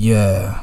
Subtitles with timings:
[0.00, 0.62] yeah,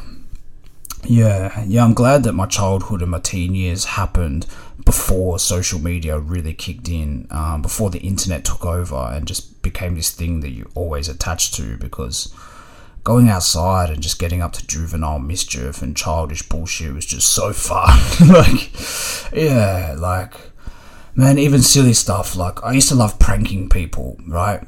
[1.04, 1.84] yeah, yeah.
[1.84, 4.48] I'm glad that my childhood and my teen years happened
[4.84, 9.94] before social media really kicked in, um, before the internet took over and just became
[9.94, 12.34] this thing that you always attached to because
[13.04, 17.54] going outside and just getting up to juvenile mischief and childish bullshit was just so
[17.70, 18.00] fun.
[18.30, 18.72] like,
[19.32, 20.34] yeah, like,
[21.14, 22.36] man, even silly stuff.
[22.36, 24.66] Like, I used to love pranking people, right?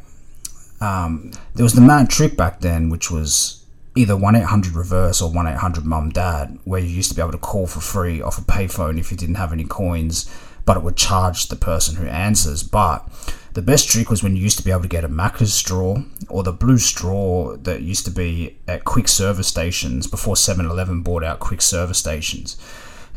[0.79, 3.58] Um, there was the mad trick back then, which was
[3.99, 7.33] either 1 800 reverse or 1 800 mum dad, where you used to be able
[7.33, 10.33] to call for free off a payphone if you didn't have any coins,
[10.65, 12.63] but it would charge the person who answers.
[12.63, 13.05] But
[13.53, 16.01] the best trick was when you used to be able to get a Macca's straw
[16.29, 21.01] or the blue straw that used to be at Quix service stations before 7 Eleven
[21.01, 22.55] bought out Quix service stations.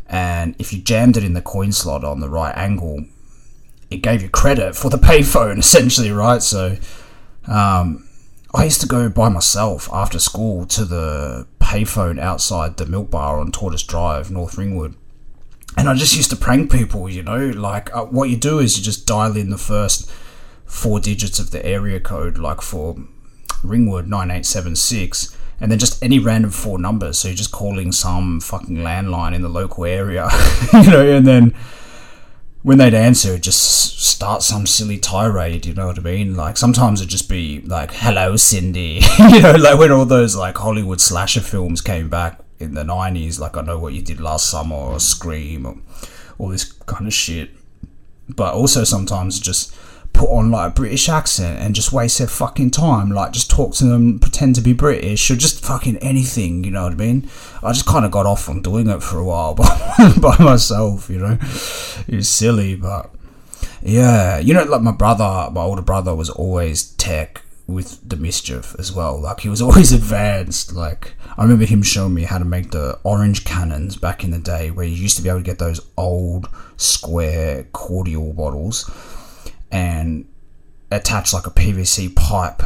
[0.09, 3.05] And if you jammed it in the coin slot on the right angle,
[3.89, 6.41] it gave you credit for the payphone, essentially, right?
[6.41, 6.75] So
[7.47, 8.05] um,
[8.55, 13.39] I used to go by myself after school to the payphone outside the milk bar
[13.39, 14.95] on Tortice Drive, North Ringwood.
[15.75, 18.77] And I just used to prank people, you know, like uh, what you do is
[18.77, 20.09] you just dial in the first
[20.65, 22.95] four digits of the area code, like for
[23.63, 27.19] Ringwood 9876, and then just any random four numbers.
[27.19, 30.29] So you're just calling some fucking landline in the local area,
[30.73, 31.55] you know, and then
[32.63, 36.35] when they'd answer, just start some silly tirade, you know what I mean?
[36.35, 40.57] Like sometimes it'd just be like, hello, Cindy, you know, like when all those like
[40.57, 44.49] Hollywood slasher films came back in the 90s, like I Know What You Did Last
[44.49, 45.77] Summer or Scream or
[46.37, 47.51] all this kind of shit.
[48.29, 49.75] But also sometimes just
[50.13, 53.09] put on like a British accent and just waste their fucking time.
[53.09, 56.63] Like just talk to them, pretend to be British, or just fucking anything.
[56.63, 57.29] You know what I mean?
[57.61, 61.09] I just kind of got off on doing it for a while by, by myself.
[61.09, 61.37] You know,
[62.07, 63.09] it's silly, but
[63.81, 68.75] yeah, you know, like my brother, my older brother was always tech with the mischief
[68.77, 69.19] as well.
[69.19, 70.73] Like he was always advanced.
[70.73, 74.39] Like I remember him showing me how to make the orange cannons back in the
[74.39, 76.47] day, where you used to be able to get those old
[76.77, 78.89] square cordial bottles
[79.73, 80.25] and
[80.91, 82.61] attach like a PVC pipe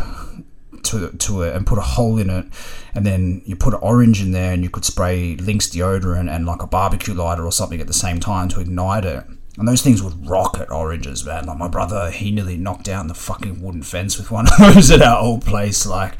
[0.83, 2.45] to to it and put a hole in it,
[2.93, 6.45] and then you put an orange in there, and you could spray Lynx deodorant and
[6.45, 9.23] like a barbecue lighter or something at the same time to ignite it.
[9.57, 11.45] And those things would rocket oranges, man.
[11.45, 14.91] Like my brother, he nearly knocked down the fucking wooden fence with one of those
[14.91, 15.85] at our old place.
[15.87, 16.13] Like,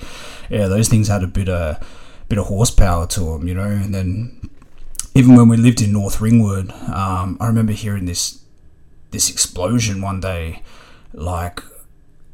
[0.49, 1.85] yeah, those things had a bit of
[2.29, 3.63] bit of horsepower to them, you know.
[3.63, 4.49] And then
[5.13, 8.41] even when we lived in North Ringwood, um, I remember hearing this
[9.11, 10.61] this explosion one day,
[11.13, 11.61] like,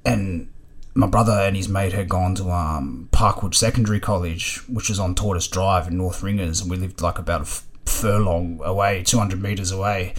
[0.06, 0.50] and
[0.96, 5.16] my brother and his mate had gone to um, Parkwood Secondary College, which is on
[5.16, 9.42] Tortice Drive in North Ringers, and we lived like about a f- furlong away, 200
[9.42, 10.14] metres away.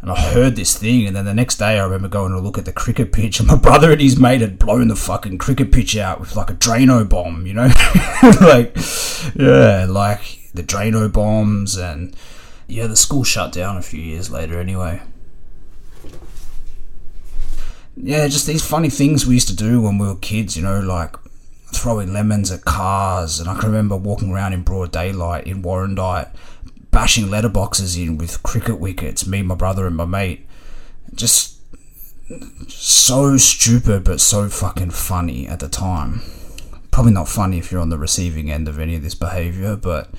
[0.00, 2.58] And I heard this thing, and then the next day I remember going to look
[2.58, 5.72] at the cricket pitch, and my brother and his mate had blown the fucking cricket
[5.72, 7.62] pitch out with like a Drano bomb, you know?
[8.40, 8.76] like,
[9.34, 12.14] yeah, like the Drano bombs, and
[12.68, 15.00] yeah, the school shut down a few years later anyway
[17.96, 20.80] yeah, just these funny things we used to do when we were kids, you know,
[20.80, 21.16] like
[21.72, 23.40] throwing lemons at cars.
[23.40, 26.30] And I can remember walking around in broad daylight in Warrandyte,
[26.90, 30.46] bashing letterboxes in with cricket wickets, me, my brother, and my mate.
[31.14, 31.60] Just
[32.68, 36.22] so stupid, but so fucking funny at the time.
[36.90, 40.10] Probably not funny if you're on the receiving end of any of this behavior, but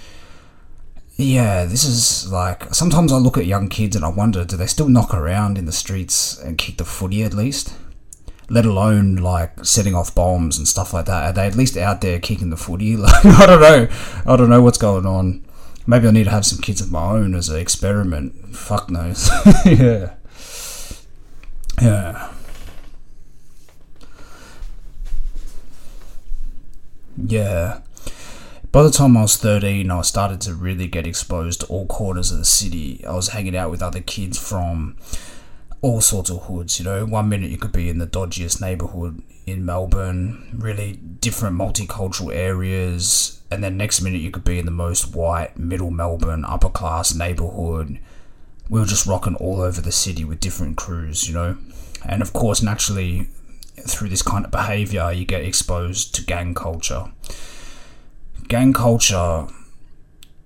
[1.18, 4.68] yeah, this is like sometimes I look at young kids and I wonder do they
[4.68, 7.74] still knock around in the streets and kick the footy at least?
[8.50, 11.24] Let alone like setting off bombs and stuff like that.
[11.24, 12.96] Are they at least out there kicking the footy?
[12.98, 13.88] Like I don't know.
[14.26, 15.46] I don't know what's going on.
[15.88, 18.56] Maybe I need to have some kids of my own as an experiment.
[18.56, 19.30] Fuck knows.
[19.66, 20.16] yeah.
[21.82, 22.32] Yeah.
[27.18, 27.80] Yeah.
[28.76, 32.34] By the time I was 13, I started to really get exposed to all corners
[32.34, 33.06] of the city.
[33.06, 34.98] I was hanging out with other kids from
[35.82, 37.06] all sorts of hoods, you know.
[37.06, 43.40] One minute you could be in the dodgiest neighborhood in Melbourne, really different multicultural areas,
[43.50, 47.16] and then next minute you could be in the most white, middle Melbourne, upper class
[47.16, 47.98] neighborhood.
[48.70, 51.58] We were just rocking all over the city with different crews, you know.
[52.04, 53.30] And of course, naturally,
[53.88, 57.14] through this kind of behavior, you get exposed to gang culture
[58.48, 59.48] gang culture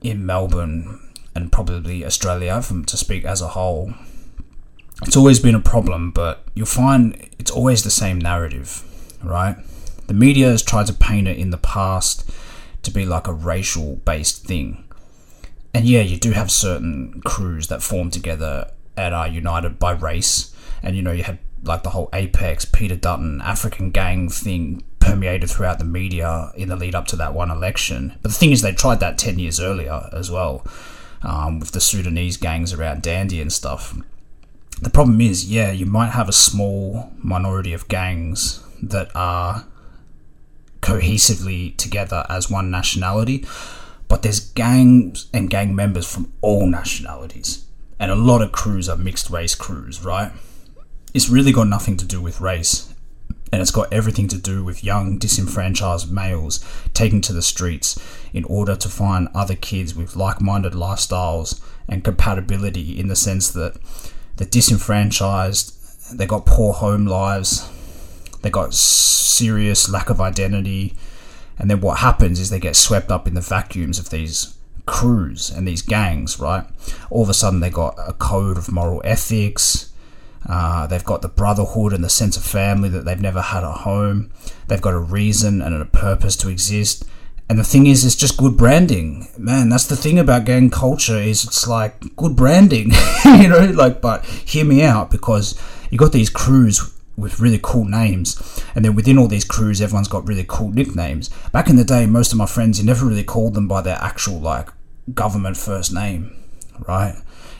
[0.01, 0.99] in Melbourne
[1.35, 3.93] and probably Australia, from, to speak as a whole,
[5.03, 8.83] it's always been a problem, but you'll find it's always the same narrative,
[9.23, 9.55] right?
[10.07, 12.29] The media has tried to paint it in the past
[12.83, 14.83] to be like a racial based thing.
[15.73, 20.53] And yeah, you do have certain crews that form together and are united by race.
[20.81, 25.49] And you know, you had like the whole Apex, Peter Dutton, African gang thing permeated
[25.49, 28.17] throughout the media in the lead up to that one election.
[28.21, 30.65] But the thing is, they tried that 10 years earlier as well
[31.23, 33.95] um, with the Sudanese gangs around Dandi and stuff.
[34.81, 39.65] The problem is, yeah, you might have a small minority of gangs that are
[40.81, 43.45] cohesively together as one nationality,
[44.07, 47.65] but there's gangs and gang members from all nationalities.
[47.99, 50.31] And a lot of crews are mixed race crews, right?
[51.13, 52.88] It's really got nothing to do with race
[53.51, 56.63] and it's got everything to do with young disenfranchised males
[56.93, 57.99] taking to the streets
[58.33, 63.77] in order to find other kids with like-minded lifestyles and compatibility in the sense that
[64.37, 65.75] they're disenfranchised
[66.17, 67.69] they got poor home lives
[68.41, 70.95] they got serious lack of identity
[71.57, 74.55] and then what happens is they get swept up in the vacuums of these
[74.85, 76.65] crews and these gangs right?
[77.09, 79.88] All of a sudden they got a code of moral ethics
[80.47, 83.79] uh, they've got the brotherhood and the sense of family that they've never had at
[83.79, 84.31] home.
[84.67, 87.03] They've got a reason and a purpose to exist.
[87.49, 89.69] And the thing is, it's just good branding, man.
[89.69, 92.91] That's the thing about gang culture is it's like good branding,
[93.25, 93.71] you know.
[93.73, 95.59] Like, but hear me out because
[95.89, 100.07] you got these crews with really cool names, and then within all these crews, everyone's
[100.07, 101.29] got really cool nicknames.
[101.51, 103.97] Back in the day, most of my friends, you never really called them by their
[103.99, 104.69] actual like
[105.15, 106.35] government first name,
[106.87, 107.15] right?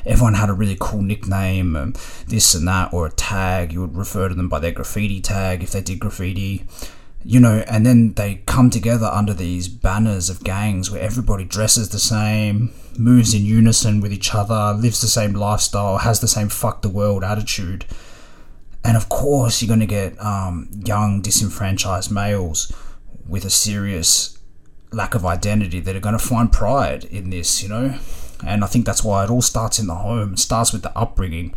[0.05, 1.95] Everyone had a really cool nickname, and
[2.27, 3.73] this and that, or a tag.
[3.73, 6.65] You would refer to them by their graffiti tag if they did graffiti.
[7.23, 11.89] You know, and then they come together under these banners of gangs where everybody dresses
[11.89, 16.47] the same, moves in unison with each other, lives the same lifestyle, has the same
[16.47, 17.85] fuck the world attitude.
[18.85, 22.71] And of course, you're going to get um, young, disenfranchised males
[23.27, 24.39] with a serious
[24.91, 27.99] lack of identity that are going to find pride in this, you know?
[28.45, 30.33] And I think that's why it all starts in the home.
[30.33, 31.53] It starts with the upbringing.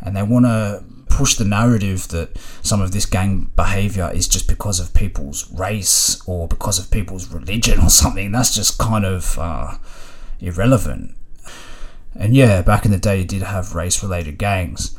[0.00, 4.48] And they want to push the narrative that some of this gang behavior is just
[4.48, 8.32] because of people's race or because of people's religion or something.
[8.32, 9.78] That's just kind of uh,
[10.40, 11.16] irrelevant.
[12.14, 14.96] And yeah, back in the day, you did have race related gangs.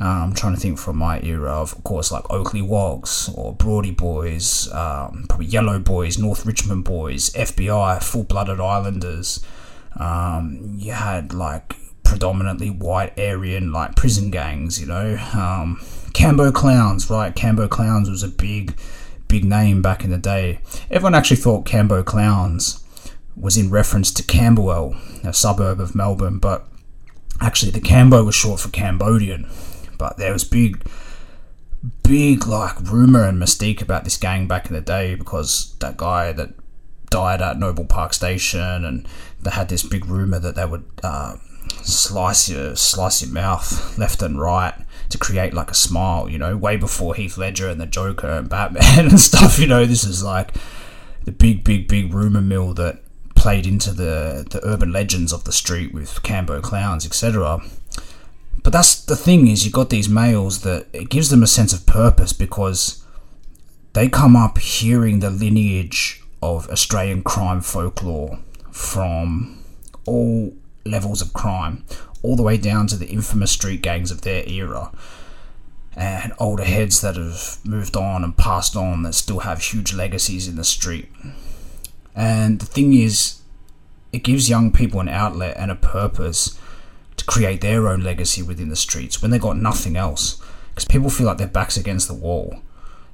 [0.00, 3.54] Uh, I'm trying to think from my era of, of course, like Oakleigh Wogs or
[3.54, 9.44] Broady Boys, um, probably Yellow Boys, North Richmond Boys, FBI, Full Blooded Islanders.
[9.96, 15.16] Um, you had like predominantly white Aryan like prison gangs, you know.
[15.34, 15.78] Um,
[16.12, 17.34] Cambo Clowns, right?
[17.34, 18.76] Cambo Clowns was a big,
[19.28, 20.60] big name back in the day.
[20.90, 22.84] Everyone actually thought Cambo Clowns
[23.36, 26.66] was in reference to Camberwell, a suburb of Melbourne, but
[27.40, 29.48] actually the Cambo was short for Cambodian.
[29.98, 30.82] But there was big,
[32.02, 36.32] big like rumor and mystique about this gang back in the day because that guy
[36.32, 36.54] that
[37.10, 39.06] died at Noble Park Station, and
[39.42, 41.36] they had this big rumor that they would uh,
[41.82, 44.74] slice your slice your mouth left and right
[45.08, 46.28] to create like a smile.
[46.28, 49.58] You know, way before Heath Ledger and the Joker and Batman and stuff.
[49.58, 50.54] You know, this is like
[51.24, 53.02] the big, big, big rumor mill that
[53.34, 57.60] played into the the urban legends of the street with Cambo clowns, etc.
[58.62, 61.72] But that's the thing is you got these males that it gives them a sense
[61.72, 63.02] of purpose because
[63.94, 68.38] they come up hearing the lineage of Australian crime folklore
[68.80, 69.62] from
[70.06, 70.52] all
[70.84, 71.84] levels of crime,
[72.22, 74.90] all the way down to the infamous street gangs of their era.
[75.94, 80.48] And older heads that have moved on and passed on that still have huge legacies
[80.48, 81.08] in the street.
[82.16, 83.40] And the thing is,
[84.12, 86.58] it gives young people an outlet and a purpose
[87.16, 90.40] to create their own legacy within the streets when they got nothing else.
[90.70, 92.62] Because people feel like their back's against the wall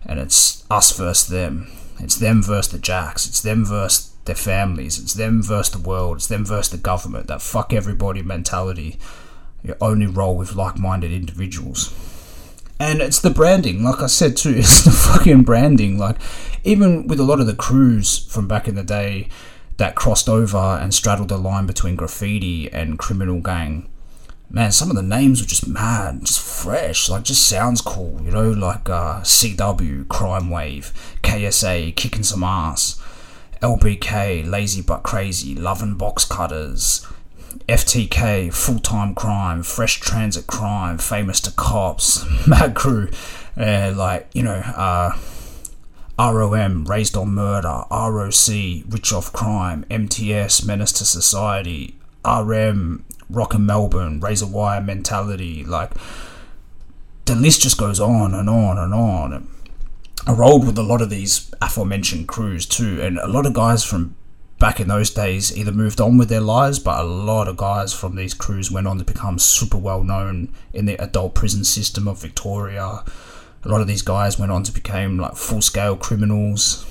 [0.04, 1.66] and it's us versus them.
[1.98, 3.26] It's them versus the jacks.
[3.26, 4.98] It's them versus their families.
[4.98, 6.18] It's them versus the world.
[6.18, 7.28] It's them versus the government.
[7.28, 8.98] That fuck everybody mentality.
[9.62, 11.92] You only roll with like minded individuals.
[12.78, 15.98] And it's the branding, like I said too, it's the fucking branding.
[15.98, 16.16] Like,
[16.64, 19.28] even with a lot of the crews from back in the day
[19.78, 23.88] that crossed over and straddled the line between graffiti and criminal gang,
[24.50, 28.30] man, some of the names were just mad, just fresh, like just sounds cool, you
[28.30, 30.92] know, like uh, CW, Crime Wave,
[31.22, 33.00] KSA, kicking some ass,
[33.60, 37.06] LBK, Lazy but Crazy, Love and Box Cutters,
[37.68, 43.08] FTK, Full Time Crime, Fresh Transit Crime, Famous to Cops, Mad Crew,
[43.56, 45.16] uh, like, you know, uh,
[46.18, 48.48] ROM, Raised on Murder, ROC,
[48.88, 55.92] Rich Off Crime, MTS, Menace to Society, RM, Rock and Melbourne, Razor Wire Mentality, like
[57.24, 59.48] the list just goes on and on and on.
[60.26, 63.84] I rolled with a lot of these aforementioned crews too, and a lot of guys
[63.84, 64.16] from
[64.58, 67.92] back in those days either moved on with their lives, but a lot of guys
[67.92, 72.08] from these crews went on to become super well known in the adult prison system
[72.08, 73.04] of Victoria.
[73.64, 76.84] a lot of these guys went on to become like full scale criminals,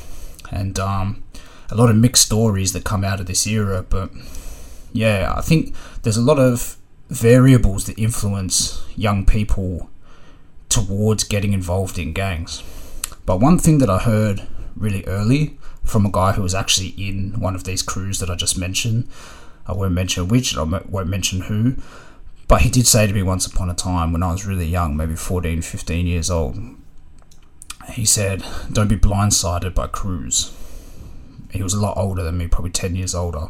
[0.50, 1.22] and um,
[1.70, 3.84] a lot of mixed stories that come out of this era.
[3.84, 4.12] But
[4.94, 6.78] yeah, I think there's a lot of
[7.10, 9.90] variables that influence young people
[10.70, 12.64] towards getting involved in gangs.
[13.26, 14.44] But one thing that I heard
[14.76, 18.36] really early from a guy who was actually in one of these crews that I
[18.36, 19.08] just mentioned,
[19.68, 21.76] I won't mention which, I won't mention who,
[22.48, 24.96] but he did say to me once upon a time when I was really young,
[24.96, 26.58] maybe 14, 15 years old,
[27.90, 30.56] he said, Don't be blindsided by crews.
[31.52, 33.48] He was a lot older than me, probably 10 years older.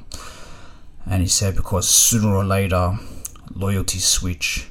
[1.05, 2.97] And he said, Because sooner or later,
[3.53, 4.67] loyalty switch,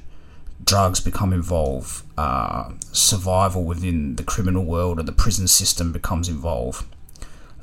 [0.64, 6.86] drugs become involved, uh, survival within the criminal world or the prison system becomes involved.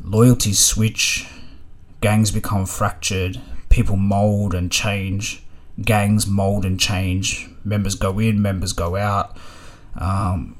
[0.03, 1.27] Loyalties switch,
[2.01, 3.39] gangs become fractured,
[3.69, 5.43] people mold and change
[5.81, 7.49] gangs mold and change.
[7.63, 9.37] Members go in, members go out.
[9.95, 10.55] Um,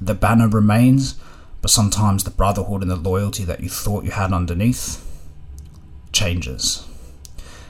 [0.00, 1.16] the banner remains,
[1.62, 5.02] but sometimes the brotherhood and the loyalty that you thought you had underneath
[6.12, 6.86] changes.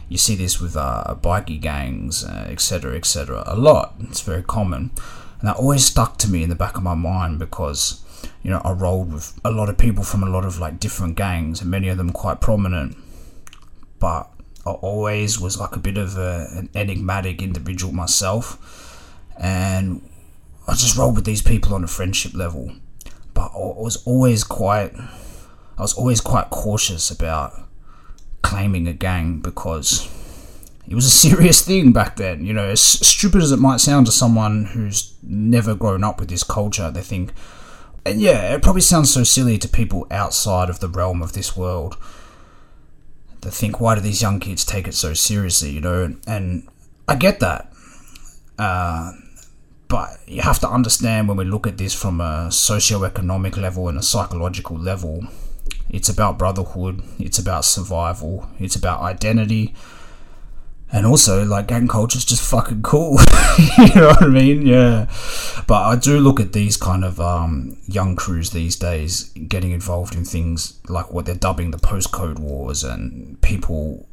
[0.08, 3.40] You see this with uh, bikie gangs, etc., uh, etc.
[3.40, 3.94] Et a lot.
[4.00, 4.90] It's very common,
[5.46, 8.02] and that always stuck to me in the back of my mind because
[8.42, 11.14] you know I rolled with a lot of people from a lot of like different
[11.14, 12.96] gangs, and many of them quite prominent.
[14.00, 14.28] But
[14.66, 20.02] I always was like a bit of a, an enigmatic individual myself, and
[20.66, 22.72] I just rolled with these people on a friendship level.
[23.32, 24.96] But I was always quite,
[25.78, 27.52] I was always quite cautious about
[28.42, 30.10] claiming a gang because
[30.88, 32.44] it was a serious thing back then.
[32.44, 36.28] You know, as stupid as it might sound to someone who's never grown up with
[36.28, 37.32] this culture, they think,
[38.04, 41.56] and yeah, it probably sounds so silly to people outside of the realm of this
[41.56, 41.96] world
[43.46, 45.70] they think, why do these young kids take it so seriously?
[45.70, 46.68] You know, and
[47.06, 47.72] I get that.
[48.58, 49.12] Uh,
[49.88, 53.96] but you have to understand when we look at this from a socio-economic level and
[53.96, 55.28] a psychological level,
[55.88, 59.74] it's about brotherhood, it's about survival, it's about identity,
[60.92, 63.18] and also like gang culture is just fucking cool.
[63.78, 64.66] You know what i mean?
[64.66, 65.10] Yeah.
[65.66, 70.14] But i do look at these kind of um, young crews these days getting involved
[70.14, 74.06] in things like what they're dubbing the postcode wars and people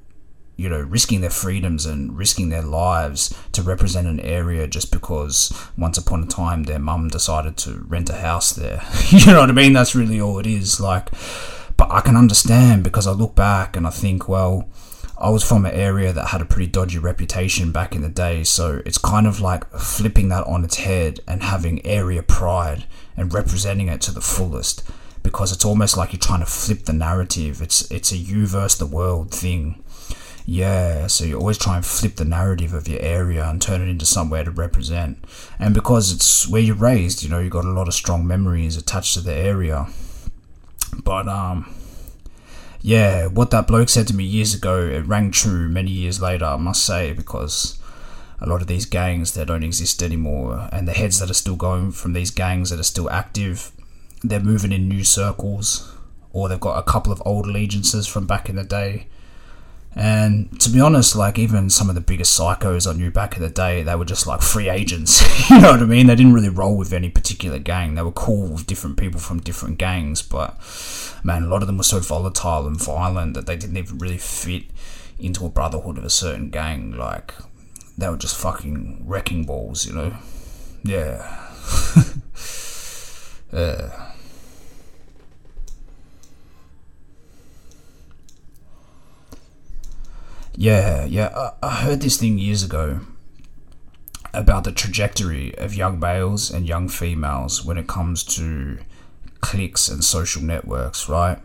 [0.55, 5.51] you know risking their freedoms and risking their lives to represent an area just because
[5.77, 8.81] once upon a time their mum decided to rent a house there.
[9.09, 9.73] You know what i mean?
[9.73, 11.09] That's really all it is like
[11.77, 14.69] but i can understand because i look back and i think well
[15.23, 18.43] I was from an area that had a pretty dodgy reputation back in the day,
[18.43, 22.83] so it's kind of like flipping that on its head and having area pride
[23.15, 24.83] and representing it to the fullest
[25.23, 27.61] because it's almost like you're trying to flip the narrative.
[27.61, 29.81] It's it's a you versus the world thing.
[30.45, 33.87] Yeah, so you always try and flip the narrative of your area and turn it
[33.87, 35.23] into somewhere to represent.
[35.57, 38.75] And because it's where you're raised, you know, you've got a lot of strong memories
[38.75, 39.87] attached to the area.
[41.01, 41.73] But um
[42.83, 46.43] yeah, what that bloke said to me years ago, it rang true many years later,
[46.43, 47.79] I must say, because
[48.41, 51.55] a lot of these gangs that don't exist anymore and the heads that are still
[51.55, 53.71] going from these gangs that are still active,
[54.21, 55.95] they're moving in new circles
[56.33, 59.07] or they've got a couple of old allegiances from back in the day
[59.95, 63.43] and to be honest, like even some of the biggest psychos I knew back in
[63.43, 65.21] the day, they were just like free agents.
[65.49, 66.07] you know what I mean?
[66.07, 67.93] They didn't really roll with any particular gang.
[67.93, 70.57] They were cool with different people from different gangs, but
[71.23, 74.17] man, a lot of them were so volatile and violent that they didn't even really
[74.17, 74.65] fit
[75.17, 76.91] into a brotherhood of a certain gang.
[76.91, 77.33] Like
[77.97, 80.13] they were just fucking wrecking balls, you know?
[80.83, 81.49] Yeah.
[83.53, 84.09] yeah.
[90.55, 91.29] Yeah, yeah.
[91.35, 92.99] I, I heard this thing years ago
[94.33, 98.79] about the trajectory of young males and young females when it comes to
[99.43, 101.38] cliques and social networks, right?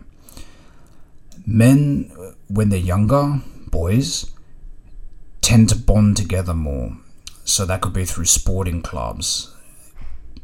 [1.45, 2.11] Men,
[2.49, 4.31] when they're younger, boys,
[5.43, 6.97] tend to bond together more.
[7.45, 9.55] So that could be through sporting clubs,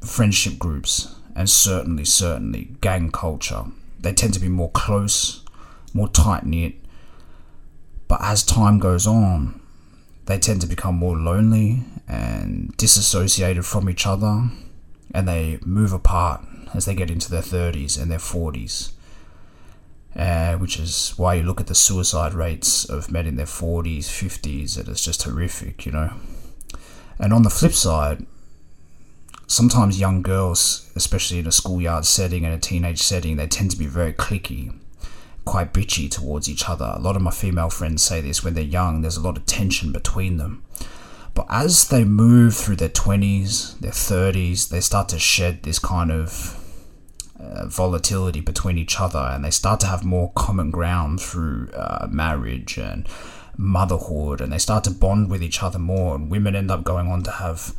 [0.04, 3.64] friendship groups, and certainly, certainly gang culture.
[4.00, 5.44] They tend to be more close,
[5.92, 6.75] more tight knit,
[8.08, 9.61] but as time goes on,
[10.26, 14.49] they tend to become more lonely and disassociated from each other,
[15.14, 16.44] and they move apart
[16.75, 18.93] as they get into their 30s and their 40s.
[20.16, 24.04] Uh, which is why you look at the suicide rates of men in their 40s,
[24.04, 26.12] 50s, and it's just horrific, you know.
[27.19, 28.25] And on the flip side,
[29.49, 33.76] sometimes young girls, especially in a schoolyard setting and a teenage setting, they tend to
[33.76, 34.73] be very cliquey
[35.45, 36.93] quite bitchy towards each other.
[36.95, 39.47] A lot of my female friends say this when they're young, there's a lot of
[39.47, 40.64] tension between them.
[41.35, 46.12] But as they move through their 20s, their 30s, they start to shed this kind
[46.12, 46.61] of
[47.66, 52.78] volatility between each other and they start to have more common ground through uh, marriage
[52.78, 53.08] and
[53.56, 57.06] motherhood and they start to bond with each other more and women end up going
[57.06, 57.75] on to have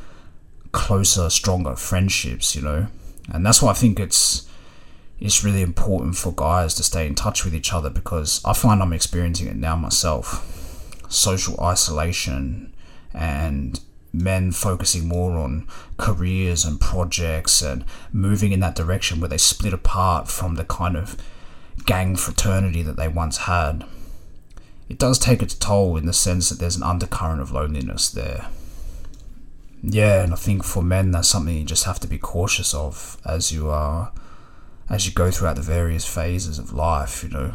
[0.72, 2.88] closer stronger friendships you know?
[3.32, 4.48] And that's why i think it's
[5.20, 8.82] it's really important for guys to stay in touch with each other because i find
[8.82, 10.52] i'm experiencing it now myself.
[11.10, 12.74] Social isolation
[13.14, 13.80] and
[14.22, 15.68] men focusing more on
[15.98, 20.96] careers and projects and moving in that direction where they split apart from the kind
[20.96, 21.18] of
[21.86, 23.86] gang fraternity that they once had
[24.88, 28.48] it does take its toll in the sense that there's an undercurrent of loneliness there.
[29.82, 33.18] Yeah, and I think for men that's something you just have to be cautious of
[33.26, 34.12] as you are
[34.88, 37.54] as you go throughout the various phases of life, you know.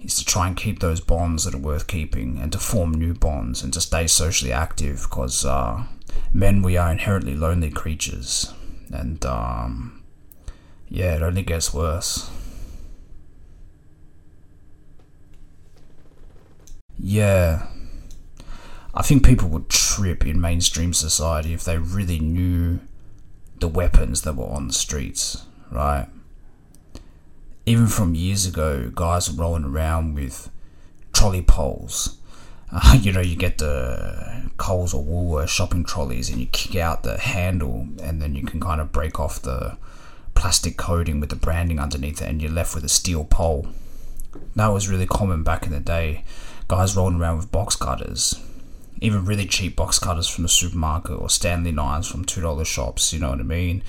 [0.00, 3.14] Is to try and keep those bonds that are worth keeping and to form new
[3.14, 5.84] bonds and to stay socially active because uh,
[6.32, 8.52] men we are inherently lonely creatures
[8.92, 10.02] and um,
[10.88, 12.30] yeah it only gets worse
[16.98, 17.68] Yeah.
[18.94, 22.80] I think people would trip in mainstream society if they really knew
[23.60, 26.08] the weapons that were on the streets, right?
[27.68, 30.50] Even from years ago, guys were rolling around with
[31.12, 32.16] trolley poles.
[32.72, 37.02] Uh, you know, you get the Coles or Woolworths shopping trolleys and you kick out
[37.02, 39.76] the handle and then you can kind of break off the
[40.34, 43.66] plastic coating with the branding underneath it and you're left with a steel pole.
[44.56, 46.24] That was really common back in the day
[46.68, 48.40] guys rolling around with box cutters,
[49.02, 53.12] even really cheap box cutters from the supermarket or Stanley knives from two dollar shops.
[53.12, 53.82] You know what I mean?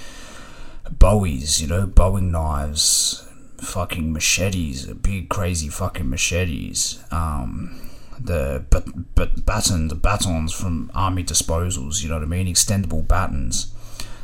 [0.91, 3.25] Bowies, you know, Bowie knives,
[3.61, 7.03] fucking machetes, big crazy fucking machetes.
[7.11, 7.89] Um,
[8.19, 12.01] the but but baton the batons from army disposals.
[12.03, 12.47] You know what I mean?
[12.47, 13.73] Extendable batons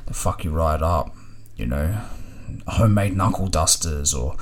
[0.06, 1.16] that fuck you right up.
[1.56, 2.02] You know,
[2.68, 4.36] homemade knuckle dusters or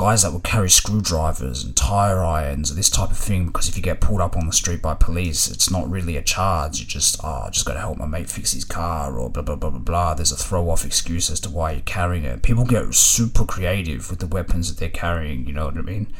[0.00, 3.44] guys that would carry screwdrivers and tire irons, and this type of thing.
[3.44, 6.22] Because if you get pulled up on the street by police, it's not really a
[6.22, 6.80] charge.
[6.80, 9.42] You just, oh, I just got to help my mate fix his car, or blah
[9.42, 10.14] blah blah blah blah.
[10.14, 12.42] There's a throw off excuse as to why you're carrying it.
[12.42, 15.46] People get super creative with the weapons that they're carrying.
[15.46, 16.10] You know what I mean?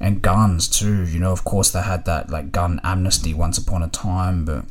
[0.00, 1.06] And guns too.
[1.06, 4.64] You know, of course, they had that like gun amnesty once upon a time, but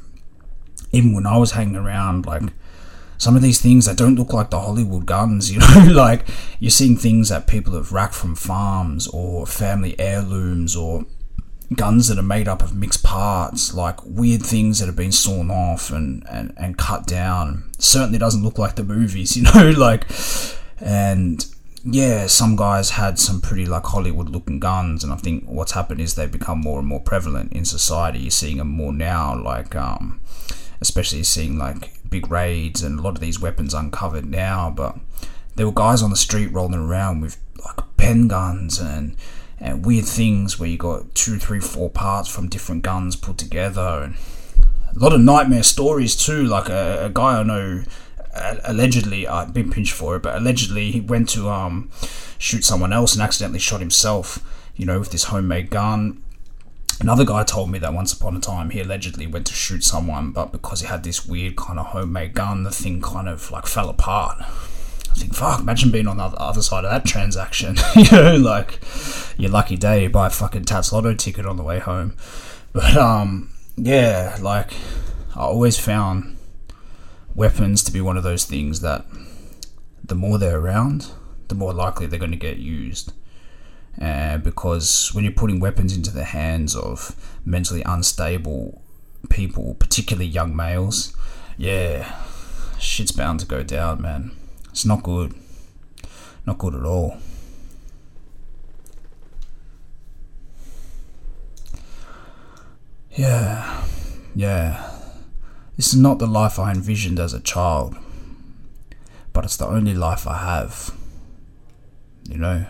[0.91, 2.43] even when I was hanging around, like
[3.19, 6.25] some of these things that don't look like the Hollywood guns, you know, like
[6.60, 11.05] you're seeing things that people have racked from farms or family heirlooms or
[11.75, 15.51] guns that are made up of mixed parts, like weird things that have been sawn
[15.51, 17.69] off and, and, and cut down.
[17.77, 20.05] Certainly doesn't look like the movies, you know, like,
[20.79, 21.45] and
[21.84, 25.99] yeah, some guys had some pretty like Hollywood looking guns, and I think what's happened
[25.99, 28.19] is they've become more and more prevalent in society.
[28.19, 30.21] You're seeing them more now, like, um,
[30.82, 34.69] especially seeing like big raids and a lot of these weapons uncovered now.
[34.69, 34.97] But
[35.55, 39.15] there were guys on the street rolling around with like pen guns and
[39.59, 44.01] and weird things where you got two, three, four parts from different guns put together,
[44.03, 44.15] and
[44.95, 46.43] a lot of nightmare stories too.
[46.43, 47.83] Like a, a guy I know
[48.63, 51.89] allegedly I've been pinched for it, but allegedly he went to um
[52.37, 54.43] shoot someone else and accidentally shot himself.
[54.75, 56.23] You know, with this homemade gun
[56.99, 60.31] Another guy told me that once upon a time he allegedly went to shoot someone,
[60.31, 63.65] but because he had this weird kind of homemade gun, the thing kind of like
[63.65, 64.38] fell apart.
[64.39, 67.77] I think, fuck, imagine being on the other side of that transaction.
[67.95, 68.79] you know, like
[69.38, 72.15] your lucky day, you buy a fucking Tatts Lotto ticket on the way home.
[72.73, 74.71] But um, yeah, like
[75.35, 76.38] I always found
[77.33, 79.05] weapons to be one of those things that
[80.03, 81.12] the more they're around,
[81.47, 83.13] the more likely they're going to get used.
[84.02, 88.82] Uh, because when you're putting weapons into the hands of mentally unstable
[89.30, 91.15] people, particularly young males,
[91.58, 92.17] yeah,
[92.80, 94.32] shit's bound to go down, man.
[94.69, 95.34] It's not good.
[96.45, 97.17] Not good at all.
[103.12, 103.84] Yeah,
[104.34, 104.91] yeah.
[105.75, 107.97] This is not the life I envisioned as a child,
[109.34, 110.93] but it's the only life I have.
[112.30, 112.65] You know?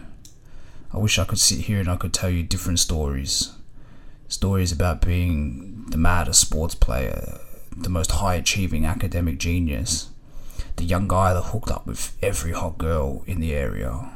[0.92, 3.54] I wish I could sit here and I could tell you different stories.
[4.28, 7.40] Stories about being the maddest sports player,
[7.76, 10.10] the most high achieving academic genius,
[10.78, 14.10] the young guy that hooked up with every hot girl in the area.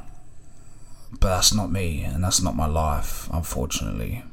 [1.12, 4.24] But that's not me, and that's not my life, unfortunately.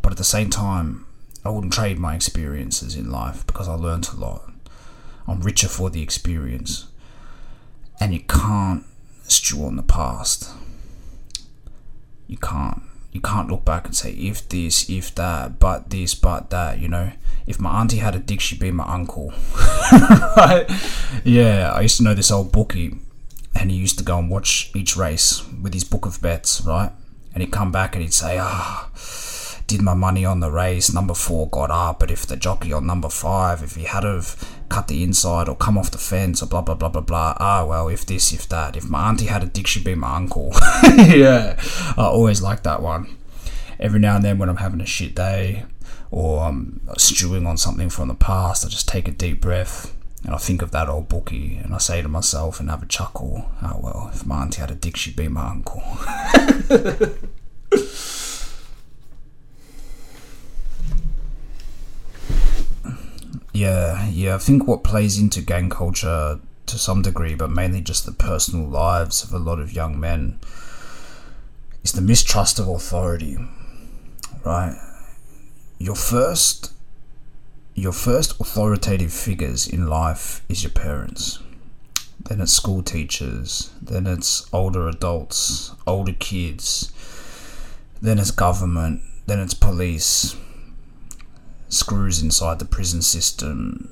[0.00, 1.06] But at the same time,
[1.44, 4.50] I wouldn't trade my experiences in life because I learned a lot.
[5.26, 6.86] I'm richer for the experience.
[8.00, 8.84] And you can't
[9.28, 10.50] stew on the past
[12.26, 12.82] you can't.
[13.12, 16.78] you can't look back and say if this, if that, but this, but that.
[16.78, 17.12] You know,
[17.46, 19.32] if my auntie had a dick, she'd be my uncle.
[20.36, 20.66] right?
[21.24, 22.96] Yeah, I used to know this old bookie,
[23.54, 26.92] and he used to go and watch each race with his book of bets, right?
[27.34, 28.88] And he'd come back and he'd say, ah.
[29.68, 32.86] Did my money on the race, number four got up, but if the jockey on
[32.86, 34.36] number five, if he had have
[34.72, 37.36] cut the inside or come off the fence or blah blah blah blah blah.
[37.38, 38.76] Ah well, if this, if that.
[38.76, 40.50] If my auntie had a dick, she'd be my uncle.
[40.84, 41.60] yeah,
[41.96, 43.16] I always like that one.
[43.78, 45.64] Every now and then, when I'm having a shit day
[46.10, 50.34] or I'm stewing on something from the past, I just take a deep breath and
[50.34, 53.50] I think of that old bookie and I say to myself and have a chuckle.
[53.62, 55.82] Oh well, if my auntie had a dick, she'd be my uncle.
[63.62, 64.34] Yeah, yeah.
[64.34, 68.66] I think what plays into gang culture to some degree, but mainly just the personal
[68.66, 70.40] lives of a lot of young men,
[71.84, 73.38] is the mistrust of authority.
[74.44, 74.74] Right?
[75.78, 76.72] Your first
[77.74, 81.38] your first authoritative figures in life is your parents.
[82.18, 86.92] Then it's school teachers, then it's older adults, older kids,
[88.00, 90.34] then it's government, then it's police,
[91.72, 93.88] screws inside the prison system,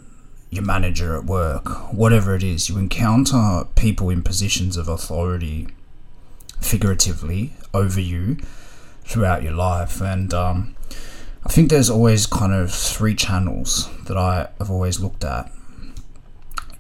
[0.51, 5.69] your manager at work, whatever it is, you encounter people in positions of authority,
[6.61, 8.37] figuratively, over you
[9.05, 10.01] throughout your life.
[10.01, 10.77] And um,
[11.45, 15.51] I think there's always kind of three channels that I have always looked at.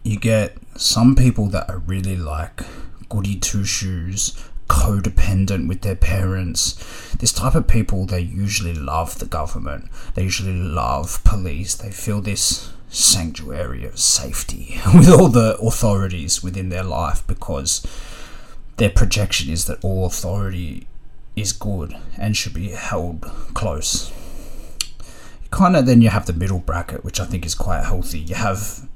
[0.02, 2.62] You get some people that are really like
[3.08, 4.36] goody two shoes,
[4.70, 6.74] codependent with their parents.
[7.18, 9.90] This type of people, they usually love the government.
[10.14, 11.74] They usually love police.
[11.74, 17.84] They feel this sanctuary of safety with all the authorities within their life because
[18.76, 20.86] their projection is that all authority
[21.34, 23.22] is good and should be held
[23.54, 24.12] close.
[25.50, 28.20] Kind of then you have the middle bracket, which I think is quite healthy.
[28.20, 28.88] You have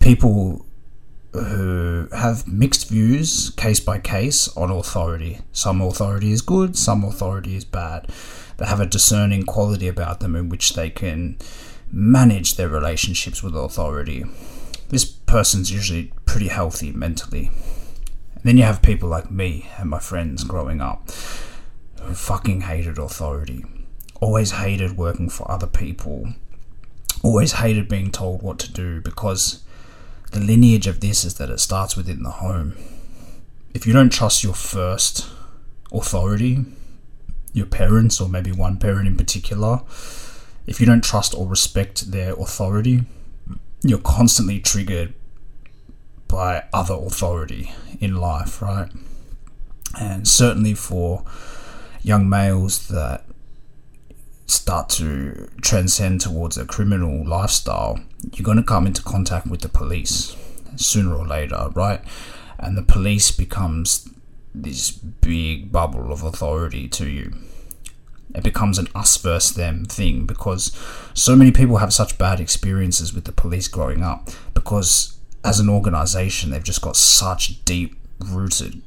[0.00, 0.63] people
[1.34, 5.40] who have mixed views, case by case, on authority.
[5.52, 8.08] Some authority is good, some authority is bad.
[8.56, 11.36] They have a discerning quality about them in which they can
[11.90, 14.24] manage their relationships with authority.
[14.90, 17.50] This person's usually pretty healthy mentally.
[18.34, 21.10] And then you have people like me and my friends growing up
[22.00, 23.64] who fucking hated authority,
[24.20, 26.34] always hated working for other people,
[27.24, 29.63] always hated being told what to do because
[30.34, 32.76] the lineage of this is that it starts within the home.
[33.72, 35.28] If you don't trust your first
[35.92, 36.64] authority,
[37.52, 39.82] your parents, or maybe one parent in particular,
[40.66, 43.04] if you don't trust or respect their authority,
[43.82, 45.14] you're constantly triggered
[46.26, 48.90] by other authority in life, right?
[50.00, 51.24] And certainly for
[52.02, 53.24] young males that
[54.46, 58.00] start to transcend towards a criminal lifestyle,
[58.32, 60.36] you're going to come into contact with the police
[60.76, 62.00] sooner or later, right?
[62.58, 64.08] And the police becomes
[64.54, 67.34] this big bubble of authority to you.
[68.34, 70.76] It becomes an us versus them thing because
[71.14, 75.68] so many people have such bad experiences with the police growing up because as an
[75.68, 78.82] organization they've just got such deep rooted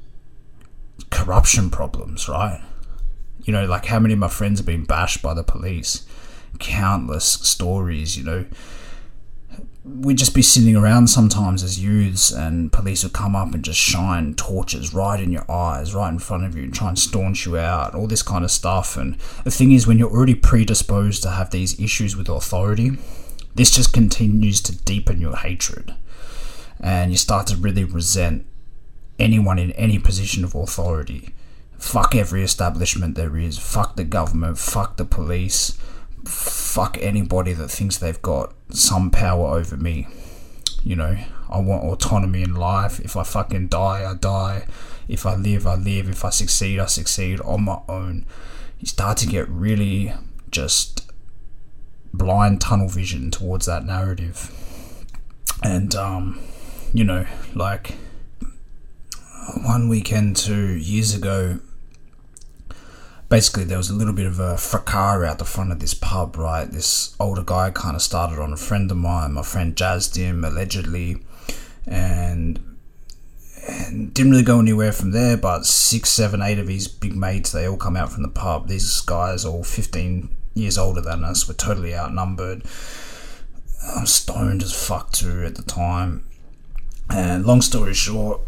[1.09, 2.61] corruption problems, right?
[3.47, 6.05] You know, like how many of my friends have been bashed by the police?
[6.59, 8.45] Countless stories, you know.
[9.85, 13.79] We'd just be sitting around sometimes as youths, and police would come up and just
[13.79, 17.45] shine torches right in your eyes, right in front of you, and try and staunch
[17.45, 18.97] you out, all this kind of stuff.
[18.97, 22.97] And the thing is, when you're already predisposed to have these issues with authority,
[23.55, 25.95] this just continues to deepen your hatred.
[26.81, 28.45] And you start to really resent
[29.17, 31.33] anyone in any position of authority
[31.77, 35.77] fuck every establishment there is, fuck the government, fuck the police,
[36.25, 40.07] fuck anybody that thinks they've got some power over me.
[40.83, 41.17] You know,
[41.49, 42.99] I want autonomy in life.
[42.99, 44.67] If I fucking die, I die.
[45.07, 46.09] If I live, I live.
[46.09, 48.25] If I succeed, I succeed on my own.
[48.79, 50.13] You start to get really
[50.51, 51.11] just
[52.13, 54.51] blind tunnel vision towards that narrative.
[55.63, 56.39] And, um,
[56.93, 57.95] you know, like
[59.63, 61.59] one weekend two years ago,
[63.29, 66.37] basically there was a little bit of a fracas out the front of this pub,
[66.37, 66.69] right?
[66.69, 69.33] This older guy kind of started on a friend of mine.
[69.33, 71.23] My friend jazzed him allegedly,
[71.85, 72.59] and
[73.67, 75.35] and didn't really go anywhere from there.
[75.35, 78.67] But six, seven, eight of his big mates, they all come out from the pub.
[78.67, 82.63] These guys, all fifteen years older than us, were totally outnumbered.
[83.95, 86.23] I'm stoned as fuck too at the time.
[87.09, 88.41] And long story short,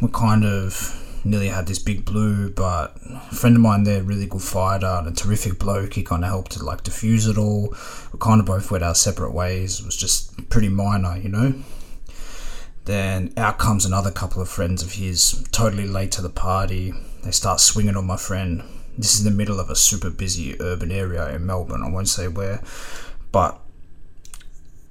[0.00, 4.26] we're kind of nearly had this big blue, but a friend of mine there, really
[4.26, 7.74] good fighter and a terrific bloke, he kind of helped to like diffuse it all.
[8.12, 9.80] We kind of both went our separate ways.
[9.80, 11.54] It was just pretty minor, you know.
[12.84, 16.92] Then out comes another couple of friends of his, totally late to the party.
[17.22, 18.64] They start swinging on my friend.
[18.98, 21.82] This is the middle of a super busy urban area in Melbourne.
[21.84, 22.62] I won't say where,
[23.30, 23.61] but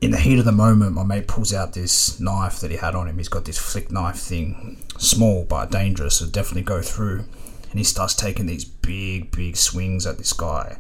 [0.02, 2.96] in the heat of the moment, my mate pulls out this knife that he had
[2.96, 3.18] on him.
[3.18, 7.26] He's got this flick knife thing, small but dangerous, so definitely go through.
[7.70, 10.80] And he starts taking these big, big swings at this guy.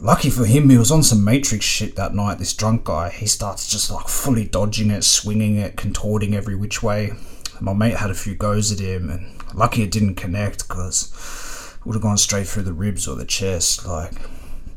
[0.00, 2.38] Lucky for him, he was on some Matrix shit that night.
[2.38, 6.82] This drunk guy, he starts just like fully dodging it, swinging it, contorting every which
[6.82, 7.12] way.
[7.60, 11.86] My mate had a few goes at him, and lucky it didn't connect because it
[11.86, 13.86] would have gone straight through the ribs or the chest.
[13.86, 14.12] Like,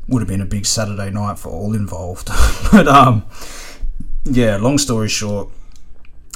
[0.08, 2.28] would have been a big Saturday night for all involved.
[2.72, 3.24] but um,
[4.24, 5.48] yeah, long story short,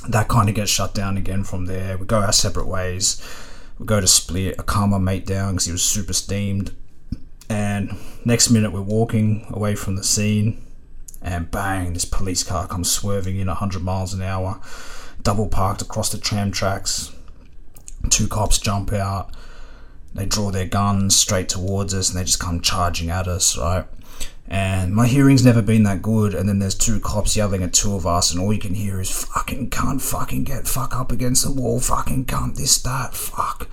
[0.08, 1.96] that kind of gets shut down again from there.
[1.96, 3.22] We go our separate ways.
[3.78, 4.56] We go to split.
[4.66, 6.74] Calm my mate down because he was super steamed.
[7.48, 10.64] And next minute, we're walking away from the scene,
[11.20, 14.60] and bang, this police car comes swerving in 100 miles an hour,
[15.22, 17.12] double parked across the tram tracks.
[18.08, 19.34] Two cops jump out
[20.14, 23.86] they draw their guns straight towards us and they just come charging at us, right?
[24.48, 26.34] And my hearing's never been that good.
[26.34, 29.00] And then there's two cops yelling at two of us, and all you can hear
[29.00, 33.68] is fucking cunt, fucking get fuck up against the wall, fucking cunt, this, that, fuck.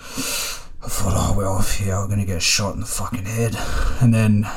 [0.83, 3.55] I thought, oh, we're off here, we're gonna get shot in the fucking head.
[3.99, 4.47] And then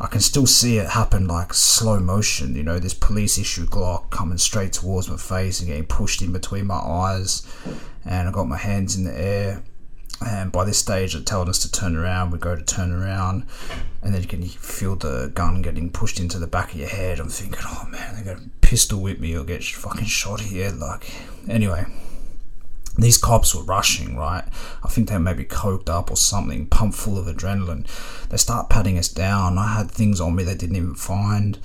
[0.00, 4.10] I can still see it happen like slow motion, you know, this police issue Glock
[4.10, 7.46] coming straight towards my face and getting pushed in between my eyes.
[8.04, 9.62] And I got my hands in the air
[10.26, 12.30] and by this stage, it telling us to turn around.
[12.30, 13.46] We go to turn around,
[14.02, 17.20] and then you can feel the gun getting pushed into the back of your head.
[17.20, 20.70] I'm thinking, oh man, they're gonna pistol whip me or get fucking shot here.
[20.70, 21.10] Like,
[21.48, 21.86] anyway,
[22.98, 24.44] these cops were rushing, right?
[24.82, 27.86] I think they maybe coked up or something, pumped full of adrenaline.
[28.28, 29.56] They start patting us down.
[29.58, 31.58] I had things on me they didn't even find.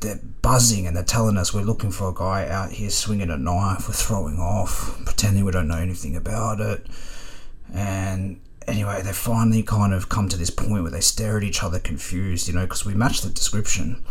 [0.00, 3.36] They're buzzing and they're telling us we're looking for a guy out here swinging a
[3.36, 3.88] knife.
[3.88, 6.86] We're throwing off, pretending we don't know anything about it.
[7.72, 11.62] And anyway, they finally kind of come to this point where they stare at each
[11.62, 14.04] other confused, you know, because we matched the description.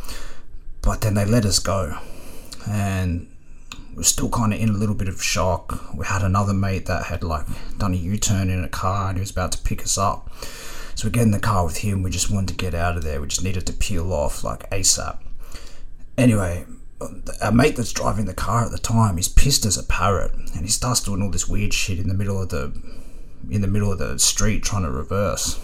[0.81, 1.97] But then they let us go.
[2.67, 3.27] And
[3.95, 5.93] we're still kind of in a little bit of shock.
[5.95, 7.45] We had another mate that had like
[7.77, 10.31] done a U turn in a car and he was about to pick us up.
[10.93, 12.03] So we get in the car with him.
[12.03, 13.19] We just wanted to get out of there.
[13.19, 15.17] We just needed to peel off like ASAP.
[16.17, 16.65] Anyway,
[17.41, 20.61] our mate that's driving the car at the time, he's pissed as a parrot and
[20.61, 22.73] he starts doing all this weird shit in the middle of the
[23.49, 25.59] in the middle of the street trying to reverse.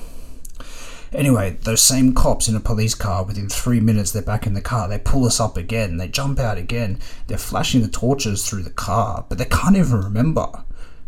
[1.12, 4.62] Anyway, those same cops in a police car, within three minutes, they're back in the
[4.62, 4.88] car.
[4.88, 5.98] They pull us up again.
[5.98, 7.00] They jump out again.
[7.28, 10.64] They're flashing the torches through the car, but they can't even remember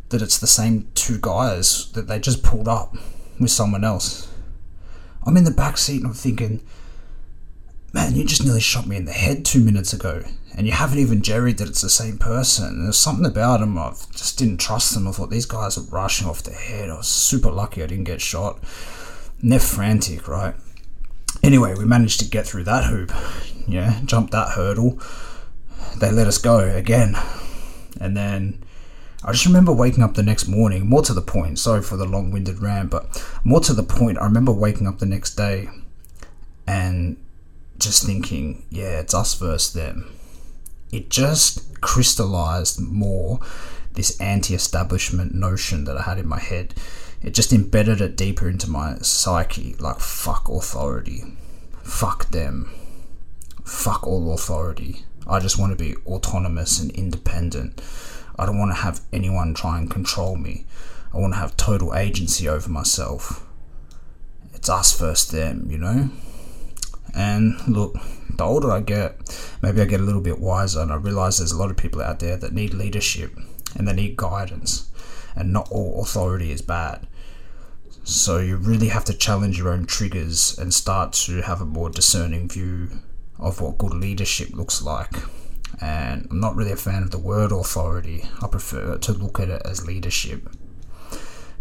[0.09, 2.95] that it's the same two guys that they just pulled up
[3.39, 4.29] with someone else.
[5.25, 6.61] I'm in the back seat and I'm thinking,
[7.93, 10.23] man, you just nearly shot me in the head two minutes ago
[10.57, 12.83] and you haven't even jerried that it's the same person.
[12.83, 15.05] There's something about them I just didn't trust them.
[15.05, 16.89] I thought these guys are rushing off the head.
[16.89, 18.59] I was super lucky I didn't get shot.
[19.41, 20.55] And they're frantic, right?
[21.43, 23.11] Anyway, we managed to get through that hoop.
[23.67, 25.01] Yeah, jump that hurdle.
[25.99, 27.17] They let us go again.
[27.99, 28.63] And then
[29.25, 32.05] I just remember waking up the next morning, more to the point, sorry for the
[32.05, 35.67] long winded rant, but more to the point, I remember waking up the next day
[36.65, 37.17] and
[37.77, 40.14] just thinking, yeah, it's us versus them
[40.95, 43.39] it just crystallized more
[43.93, 46.73] this anti establishment notion that I had in my head.
[47.21, 51.23] It just embedded it deeper into my psyche like, fuck authority,
[51.83, 52.69] fuck them,
[53.63, 55.03] fuck all authority.
[55.27, 57.81] I just want to be autonomous and independent.
[58.37, 60.65] I don't want to have anyone try and control me.
[61.13, 63.45] I want to have total agency over myself.
[64.53, 66.09] It's us versus them, you know?
[67.15, 67.95] And look,
[68.29, 69.17] the older I get,
[69.61, 72.01] maybe I get a little bit wiser and I realize there's a lot of people
[72.01, 73.37] out there that need leadership
[73.77, 74.89] and they need guidance,
[75.35, 77.07] and not all authority is bad.
[78.03, 81.89] So you really have to challenge your own triggers and start to have a more
[81.89, 82.89] discerning view
[83.39, 85.11] of what good leadership looks like.
[85.81, 88.23] And I'm not really a fan of the word authority.
[88.41, 90.49] I prefer to look at it as leadership.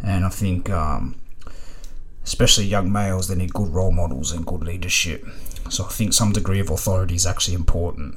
[0.02, 1.16] And I think um,
[2.24, 5.24] especially young males, they need good role models and good leadership.
[5.70, 8.16] So I think some degree of authority is actually important.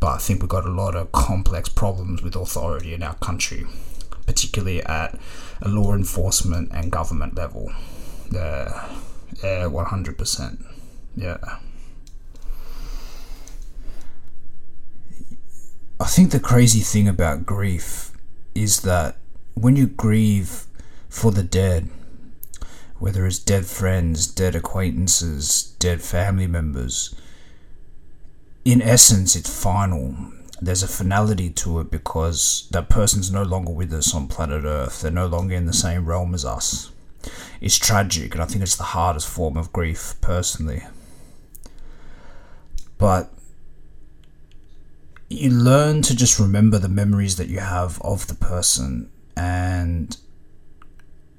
[0.00, 3.64] But I think we've got a lot of complex problems with authority in our country,
[4.26, 5.18] particularly at
[5.62, 7.72] a law enforcement and government level.
[8.30, 8.88] Yeah,
[9.42, 10.64] yeah, 100%.
[11.16, 11.38] Yeah.
[16.00, 18.10] I think the crazy thing about grief
[18.54, 19.16] is that
[19.54, 20.66] when you grieve
[21.08, 21.88] for the dead,
[22.98, 27.14] whether it's dead friends, dead acquaintances, dead family members,
[28.64, 30.14] in essence, it's final.
[30.60, 35.02] There's a finality to it because that person's no longer with us on planet Earth.
[35.02, 36.90] They're no longer in the same realm as us.
[37.60, 40.82] It's tragic, and I think it's the hardest form of grief, personally.
[42.96, 43.30] But
[45.28, 50.16] you learn to just remember the memories that you have of the person, and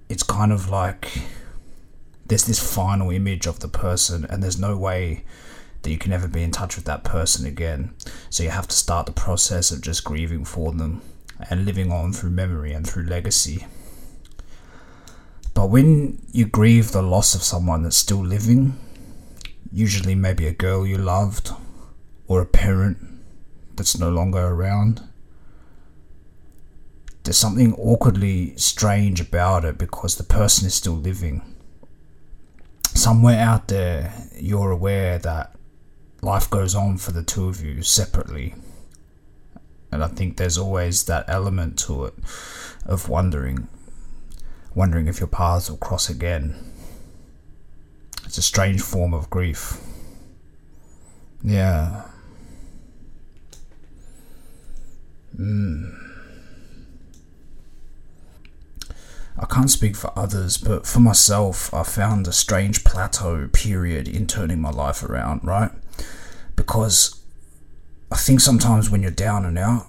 [0.10, 1.22] it's kind of like
[2.26, 5.24] there's this final image of the person, and there's no way
[5.84, 7.94] that you can ever be in touch with that person again.
[8.30, 11.02] So you have to start the process of just grieving for them
[11.50, 13.68] and living on through memory and through legacy.
[15.54, 18.78] But when you grieve the loss of someone that's still living,
[19.72, 21.52] usually maybe a girl you loved
[22.28, 22.98] or a parent
[23.76, 25.08] that's no longer around,
[27.24, 31.42] there's something awkwardly strange about it because the person is still living.
[32.96, 35.54] Somewhere out there, you're aware that
[36.22, 38.56] life goes on for the two of you separately.
[39.92, 42.14] And I think there's always that element to it
[42.86, 43.68] of wondering,
[44.74, 46.56] wondering if your paths will cross again.
[48.24, 49.78] It's a strange form of grief.
[51.44, 52.04] Yeah.
[55.38, 56.05] Mm.
[59.38, 64.28] I can't speak for others, but for myself, I found a strange plateau period in
[64.28, 65.72] turning my life around, right?
[66.56, 67.22] because
[68.12, 69.88] I think sometimes when you're down and out,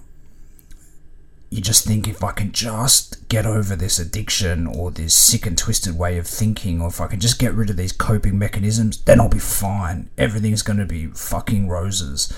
[1.49, 5.57] you just think if I can just get over this addiction or this sick and
[5.57, 9.01] twisted way of thinking, or if I can just get rid of these coping mechanisms,
[9.03, 10.09] then I'll be fine.
[10.17, 12.33] Everything's going to be fucking roses.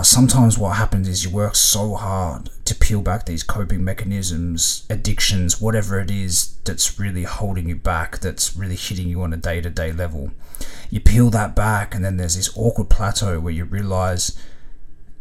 [0.00, 4.86] But sometimes what happens is you work so hard to peel back these coping mechanisms,
[4.88, 9.36] addictions, whatever it is that's really holding you back, that's really hitting you on a
[9.36, 10.30] day to day level
[10.90, 14.38] you peel that back, and then there's this awkward plateau where you realize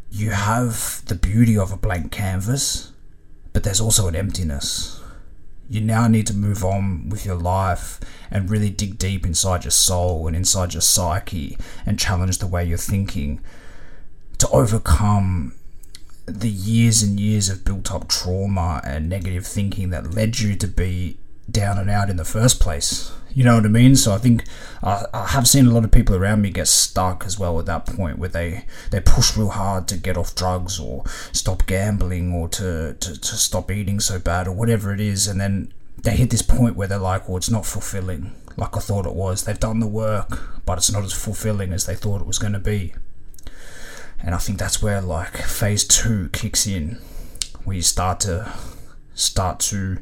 [0.09, 2.91] you have the beauty of a blank canvas,
[3.51, 5.01] but there's also an emptiness.
[5.69, 7.99] You now need to move on with your life
[8.31, 12.63] and really dig deep inside your soul and inside your psyche and challenge the way
[12.63, 13.41] you're thinking
[14.39, 15.53] to overcome
[16.25, 20.67] the years and years of built up trauma and negative thinking that led you to
[20.67, 21.17] be
[21.49, 23.11] down and out in the first place.
[23.31, 23.95] You know what I mean?
[23.95, 24.43] So I think
[24.81, 27.67] uh, I have seen a lot of people around me get stuck as well at
[27.67, 32.33] that point where they, they push real hard to get off drugs or stop gambling
[32.33, 35.27] or to, to, to stop eating so bad or whatever it is.
[35.27, 35.71] And then
[36.01, 39.13] they hit this point where they're like, well, it's not fulfilling like I thought it
[39.13, 39.43] was.
[39.43, 42.53] They've done the work, but it's not as fulfilling as they thought it was going
[42.53, 42.93] to be.
[44.21, 46.99] And I think that's where like phase two kicks in,
[47.63, 48.51] where you start to
[49.13, 49.97] start to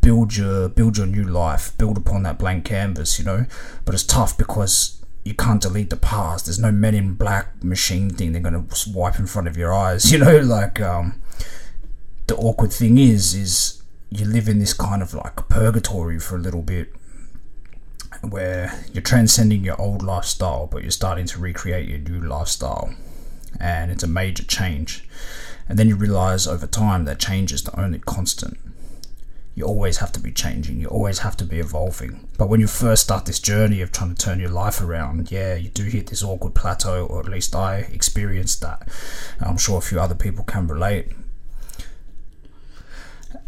[0.00, 3.46] build your build your new life, build upon that blank canvas, you know.
[3.84, 6.46] But it's tough because you can't delete the past.
[6.46, 10.10] There's no Men in Black machine thing they're gonna wipe in front of your eyes,
[10.12, 10.38] you know.
[10.38, 11.20] Like um,
[12.26, 16.40] the awkward thing is, is you live in this kind of like purgatory for a
[16.40, 16.94] little bit,
[18.22, 22.94] where you're transcending your old lifestyle, but you're starting to recreate your new lifestyle,
[23.60, 25.08] and it's a major change.
[25.68, 28.58] And then you realize over time that change is the only constant
[29.58, 32.28] you always have to be changing, you always have to be evolving.
[32.38, 35.56] But when you first start this journey of trying to turn your life around, yeah,
[35.56, 38.86] you do hit this awkward plateau, or at least I experienced that.
[39.40, 41.08] I'm sure a few other people can relate.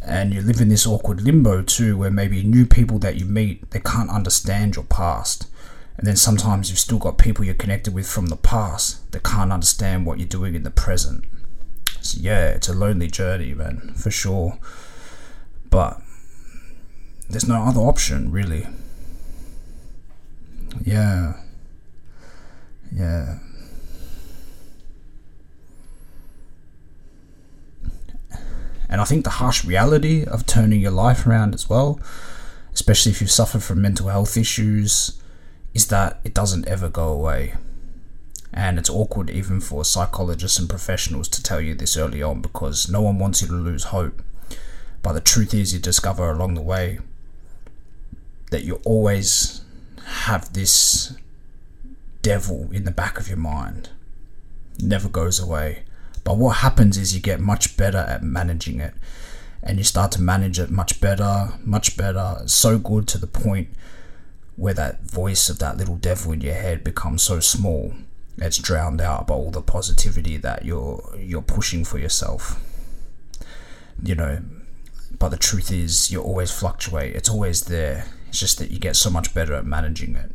[0.03, 3.71] And you live in this awkward limbo too, where maybe new people that you meet,
[3.71, 5.47] they can't understand your past.
[6.01, 9.53] And then sometimes you've still got people you're connected with from the past that can't
[9.53, 11.27] understand what you're doing in the present.
[12.01, 14.59] So yeah, it's a lonely journey, man, for sure.
[15.69, 16.01] But
[17.29, 18.67] there's no other option, really.
[20.83, 21.35] Yeah.
[22.91, 23.41] Yeah.
[28.89, 32.01] And I think the harsh reality of turning your life around as well,
[32.73, 35.20] especially if you've suffered from mental health issues,
[35.75, 37.55] is that it doesn't ever go away.
[38.53, 42.91] And it's awkward even for psychologists and professionals to tell you this early on because
[42.91, 44.23] no one wants you to lose hope.
[45.03, 46.99] But the truth is, you discover along the way
[48.51, 49.63] that you always
[50.05, 51.17] have this
[52.23, 53.91] devil in the back of your mind.
[54.79, 55.85] It never goes away.
[56.25, 58.95] But what happens is you get much better at managing it.
[59.63, 63.69] And you start to manage it much better, much better, so good to the point
[64.57, 67.95] where that voice of that little devil in your head becomes so small
[68.41, 72.59] it's drowned out by all the positivity that you're you're pushing for yourself.
[74.03, 74.43] You know,
[75.19, 77.15] but the truth is, you always fluctuate.
[77.15, 78.07] It's always there.
[78.29, 80.33] It's just that you get so much better at managing it.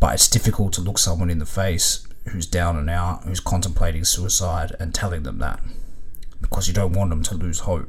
[0.00, 4.04] But it's difficult to look someone in the face who's down and out, who's contemplating
[4.04, 5.60] suicide, and telling them that
[6.40, 7.88] because you don't want them to lose hope.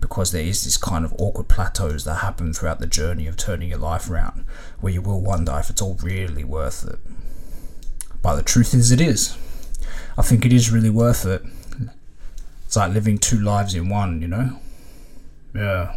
[0.00, 3.68] Because there is this kind of awkward plateaus that happen throughout the journey of turning
[3.68, 4.44] your life around,
[4.80, 6.98] where you will wonder if it's all really worth it.
[8.22, 9.36] But the truth is, it is.
[10.16, 11.42] I think it is really worth it.
[12.64, 14.58] It's like living two lives in one, you know?
[15.54, 15.96] Yeah.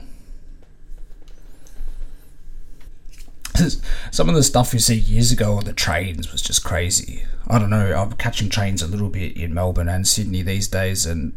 [4.12, 7.26] Some of the stuff you see years ago on the trains was just crazy.
[7.48, 11.06] I don't know, I'm catching trains a little bit in Melbourne and Sydney these days,
[11.06, 11.34] and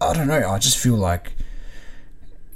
[0.00, 1.32] I don't know, I just feel like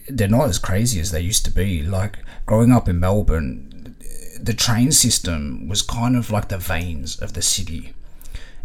[0.08, 1.82] they're not as crazy as they used to be.
[1.82, 3.96] Like, growing up in Melbourne,
[4.40, 7.94] the train system was kind of like the veins of the city.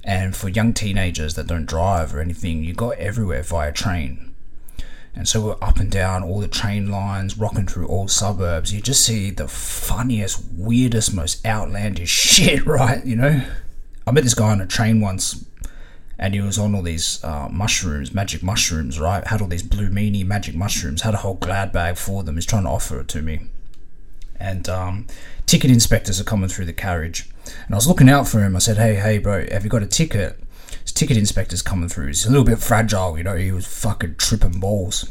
[0.03, 4.33] And for young teenagers that don't drive or anything, you got everywhere via train.
[5.13, 8.73] And so we're up and down all the train lines, rocking through all suburbs.
[8.73, 13.05] You just see the funniest, weirdest, most outlandish shit, right?
[13.05, 13.43] You know?
[14.07, 15.45] I met this guy on a train once
[16.21, 19.25] and he was on all these uh, mushrooms, magic mushrooms, right?
[19.25, 22.35] Had all these blue meanie magic mushrooms, had a whole glad bag for them.
[22.35, 23.47] He's trying to offer it to me.
[24.39, 25.07] And um,
[25.47, 27.27] ticket inspectors are coming through the carriage.
[27.65, 28.55] And I was looking out for him.
[28.55, 30.39] I said, hey, hey, bro, have you got a ticket?
[30.83, 32.07] His ticket inspector's coming through.
[32.07, 35.09] He's a little bit fragile, you know, he was fucking tripping balls.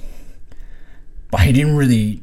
[1.32, 2.22] But he didn't really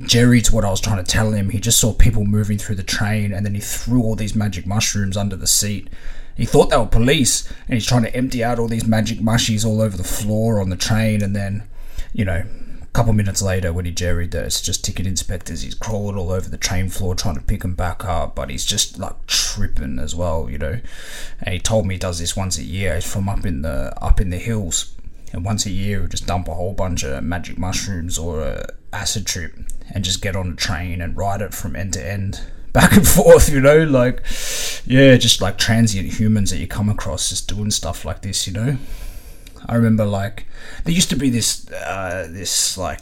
[0.00, 1.50] jerry to what I was trying to tell him.
[1.50, 4.66] He just saw people moving through the train and then he threw all these magic
[4.66, 5.88] mushrooms under the seat.
[6.36, 9.64] He thought they were police and he's trying to empty out all these magic mushies
[9.64, 11.64] all over the floor on the train and then,
[12.12, 12.44] you know,
[12.92, 16.50] a couple minutes later, when he that it's just ticket inspectors, he's crawling all over
[16.50, 20.14] the train floor trying to pick them back up, but he's just like tripping as
[20.14, 20.78] well, you know.
[21.40, 22.96] And he told me he does this once a year.
[22.96, 24.94] He's from up in the up in the hills,
[25.32, 28.66] and once a year he'll just dump a whole bunch of magic mushrooms or a
[28.92, 29.54] acid trip
[29.94, 32.40] and just get on a train and ride it from end to end.
[32.72, 34.22] Back and forth, you know, like,
[34.86, 38.52] yeah, just like transient humans that you come across just doing stuff like this, you
[38.52, 38.78] know.
[39.66, 40.46] I remember like
[40.84, 43.00] there used to be this uh, this like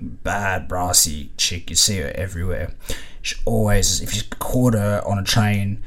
[0.00, 1.70] bad brassy chick.
[1.70, 2.72] You see her everywhere.
[3.20, 5.80] She always, if you caught her on a train,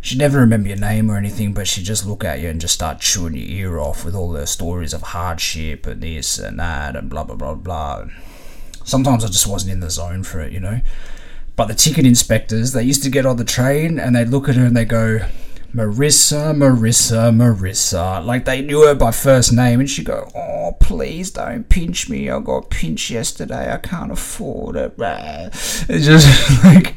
[0.00, 2.74] she'd never remember your name or anything, but she'd just look at you and just
[2.74, 6.94] start chewing your ear off with all the stories of hardship and this and that
[6.94, 8.04] and blah blah blah blah.
[8.84, 10.80] Sometimes I just wasn't in the zone for it, you know.
[11.56, 14.56] But the ticket inspectors, they used to get on the train and they'd look at
[14.56, 15.20] her and they go,
[15.76, 18.24] Marissa, Marissa, Marissa.
[18.24, 22.30] Like they knew her by first name, and she'd go, Oh, please don't pinch me.
[22.30, 23.70] I got pinched yesterday.
[23.70, 24.94] I can't afford it.
[24.98, 26.96] It's just like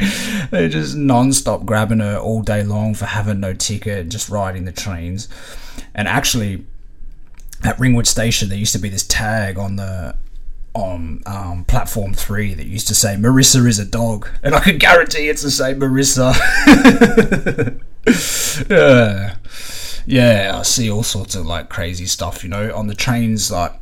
[0.50, 4.30] they're just non stop grabbing her all day long for having no ticket and just
[4.30, 5.28] riding the trains.
[5.94, 6.66] And actually,
[7.66, 10.16] at Ringwood Station, there used to be this tag on the
[10.74, 14.78] on um, platform three that used to say Marissa is a dog, and I can
[14.78, 16.34] guarantee it's the same Marissa.
[18.70, 19.36] yeah,
[20.06, 23.74] yeah, I see all sorts of like crazy stuff, you know, on the trains, like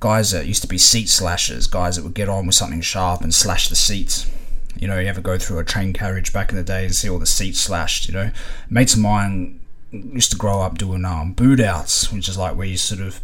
[0.00, 3.22] guys that used to be seat slashers, guys that would get on with something sharp
[3.22, 4.30] and slash the seats.
[4.76, 7.10] You know, you ever go through a train carriage back in the day and see
[7.10, 8.30] all the seats slashed, you know?
[8.70, 9.58] Mates of mine
[9.90, 13.20] used to grow up doing um, boot outs, which is like where you sort of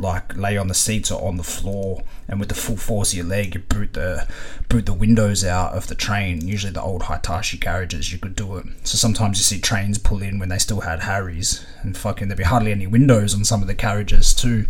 [0.00, 3.16] like lay on the seats or on the floor and with the full force of
[3.16, 4.28] your leg you boot the
[4.68, 8.56] boot the windows out of the train usually the old hitachi carriages you could do
[8.56, 8.66] it.
[8.84, 12.38] So sometimes you see trains pull in when they still had harries and fucking there'd
[12.38, 14.66] be hardly any windows on some of the carriages too.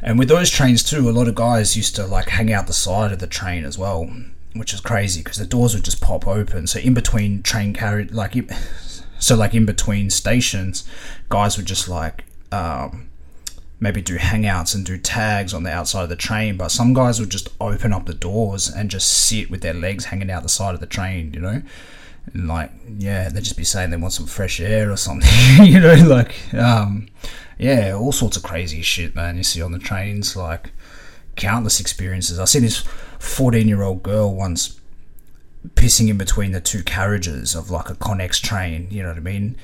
[0.00, 2.72] And with those trains too a lot of guys used to like hang out the
[2.72, 4.08] side of the train as well
[4.54, 6.68] which is crazy because the doors would just pop open.
[6.68, 8.36] So in between train carriage like
[9.18, 10.88] so like in between stations
[11.28, 13.07] guys would just like um,
[13.80, 17.20] maybe do hangouts and do tags on the outside of the train, but some guys
[17.20, 20.48] would just open up the doors and just sit with their legs hanging out the
[20.48, 21.62] side of the train, you know?
[22.32, 25.30] And like, yeah, they'd just be saying they want some fresh air or something,
[25.64, 27.08] you know, like, um,
[27.58, 30.72] yeah, all sorts of crazy shit, man, you see on the trains, like,
[31.36, 32.38] countless experiences.
[32.38, 32.84] I see this
[33.20, 34.78] 14 year old girl once
[35.74, 39.20] pissing in between the two carriages of like a Connex train, you know what I
[39.20, 39.56] mean?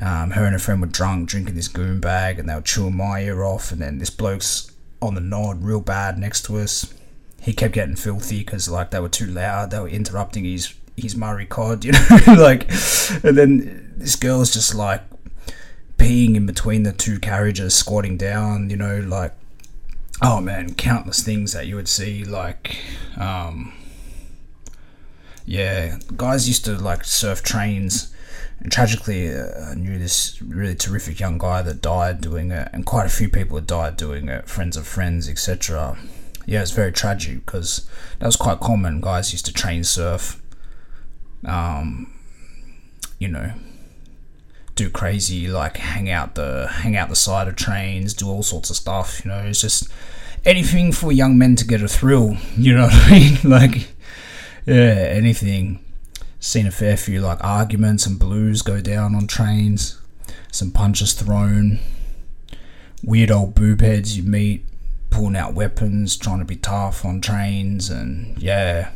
[0.00, 2.96] Um, her and her friend were drunk, drinking this goon bag, and they were chewing
[2.96, 3.70] my ear off.
[3.72, 4.70] And then this bloke's
[5.00, 6.92] on the nod, real bad, next to us.
[7.40, 9.70] He kept getting filthy because like they were too loud.
[9.70, 12.70] They were interrupting his his Murray cod, you know, like.
[13.24, 15.02] And then this girl's just like
[15.98, 19.34] peeing in between the two carriages, squatting down, you know, like.
[20.24, 22.76] Oh man, countless things that you would see, like.
[23.16, 23.72] Um,
[25.44, 28.11] yeah, guys used to like surf trains
[28.62, 32.86] and tragically, uh, I knew this really terrific young guy that died doing it, and
[32.86, 35.98] quite a few people had died doing it, friends of friends, etc.
[36.46, 37.88] yeah, it's very tragic because
[38.20, 39.00] that was quite common.
[39.00, 40.40] Guys used to train surf,
[41.44, 42.12] um,
[43.18, 43.52] you know,
[44.76, 48.70] do crazy like hang out the hang out the side of trains, do all sorts
[48.70, 49.24] of stuff.
[49.24, 49.88] You know, it's just
[50.44, 52.36] anything for young men to get a thrill.
[52.56, 53.38] You know what I mean?
[53.44, 53.88] like,
[54.66, 55.81] yeah, anything.
[56.42, 60.00] Seen a fair few like arguments and blues go down on trains.
[60.50, 61.78] Some punches thrown.
[63.04, 64.66] Weird old boob heads you meet
[65.08, 68.90] pulling out weapons, trying to be tough on trains, and yeah.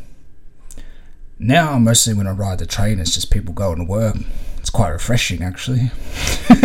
[1.39, 4.17] Now, mostly when I ride the train, it's just people going to work.
[4.57, 5.89] It's quite refreshing, actually.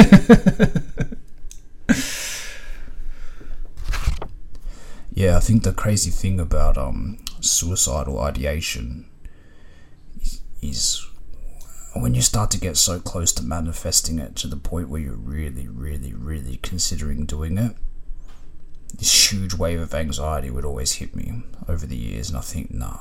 [5.14, 9.06] yeah, I think the crazy thing about um, suicidal ideation
[10.62, 11.06] is,
[11.94, 15.14] when you start to get so close to manifesting it to the point where you're
[15.14, 17.76] really, really, really considering doing it
[18.94, 22.72] this huge wave of anxiety would always hit me over the years, and I think,
[22.72, 22.98] nah,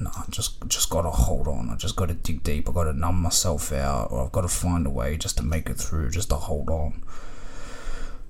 [0.00, 1.70] nah, just just gotta hold on.
[1.70, 2.68] I just gotta dig deep.
[2.68, 5.68] I gotta numb myself out, or I've got to find a way just to make
[5.68, 7.02] it through, just to hold on.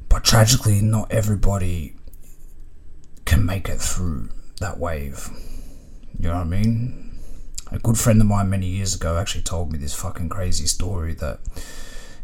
[0.09, 1.97] But tragically, not everybody
[3.25, 5.31] can make it through that wave.
[6.19, 7.10] You know what I mean?
[7.73, 11.15] A good friend of mine many years ago actually told me this fucking crazy story
[11.15, 11.39] that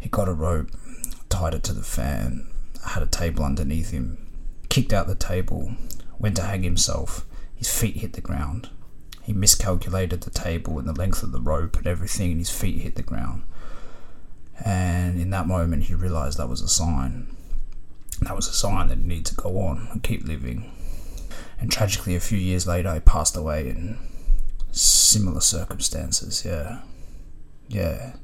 [0.00, 0.70] he got a rope,
[1.28, 2.48] tied it to the fan,
[2.84, 4.18] had a table underneath him,
[4.68, 5.76] kicked out the table,
[6.18, 7.24] went to hang himself.
[7.54, 8.70] His feet hit the ground.
[9.22, 12.82] He miscalculated the table and the length of the rope and everything, and his feet
[12.82, 13.44] hit the ground.
[14.64, 17.28] And in that moment, he realized that was a sign.
[18.20, 20.72] That was a sign that he needed to go on and keep living.
[21.60, 23.98] And tragically, a few years later, he passed away in
[24.76, 26.44] similar circumstances.
[26.44, 26.80] Yeah.
[27.68, 28.16] Yeah.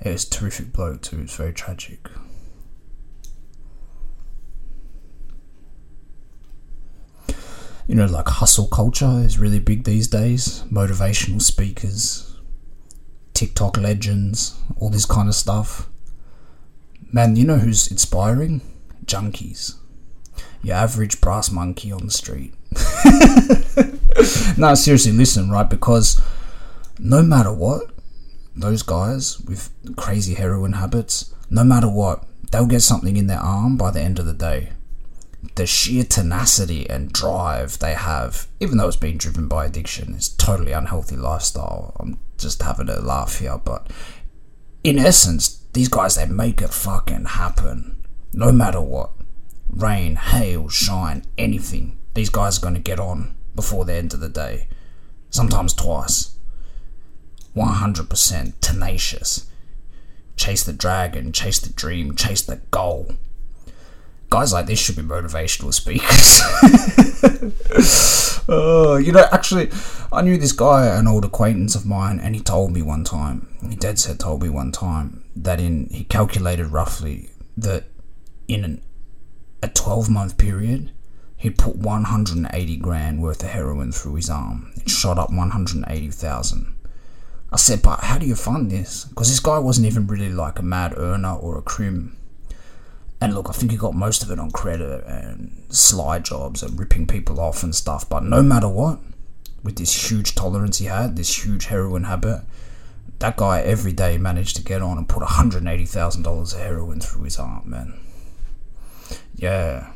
[0.00, 1.20] It was terrific bloke, too.
[1.20, 2.08] It's very tragic.
[7.88, 10.62] you know, like hustle culture is really big these days.
[10.70, 12.36] Motivational speakers,
[13.32, 15.88] TikTok legends, all this kind of stuff.
[17.10, 18.60] Man, you know who's inspiring?
[19.06, 19.76] Junkies.
[20.62, 22.52] Your average brass monkey on the street.
[24.58, 25.68] no, seriously, listen, right?
[25.68, 26.20] Because
[26.98, 27.90] no matter what,
[28.56, 33.76] those guys with crazy heroin habits, no matter what, they'll get something in their arm
[33.76, 34.70] by the end of the day
[35.54, 40.28] the sheer tenacity and drive they have, even though it's being driven by addiction, it's
[40.28, 41.96] totally unhealthy lifestyle.
[42.00, 43.88] I'm just having a laugh here, but
[44.82, 49.10] in essence, these guys they make it fucking happen, no matter what.
[49.68, 51.98] Rain, hail, shine, anything.
[52.14, 54.68] These guys are going to get on before the end of the day.
[55.30, 56.36] Sometimes twice.
[57.56, 59.50] 100% tenacious.
[60.36, 63.16] Chase the dragon, chase the dream, chase the goal
[64.30, 66.40] guys like this should be motivational speakers.
[68.48, 69.70] uh, you know, actually,
[70.12, 73.48] I knew this guy, an old acquaintance of mine, and he told me one time,
[73.68, 77.84] he dead set told me one time, that in, he calculated roughly that
[78.46, 78.82] in an,
[79.62, 80.92] a 12 month period,
[81.38, 84.72] he'd put 180 grand worth of heroin through his arm.
[84.76, 86.74] It shot up 180,000.
[87.50, 89.06] I said, but how do you fund this?
[89.06, 92.18] Because this guy wasn't even really like a mad earner or a crim
[93.20, 96.78] and look, I think he got most of it on credit and sly jobs and
[96.78, 98.08] ripping people off and stuff.
[98.08, 99.00] But no matter what,
[99.64, 102.42] with this huge tolerance he had, this huge heroin habit,
[103.18, 107.38] that guy every day managed to get on and put $180,000 of heroin through his
[107.38, 107.98] arm, man.
[109.34, 109.90] Yeah.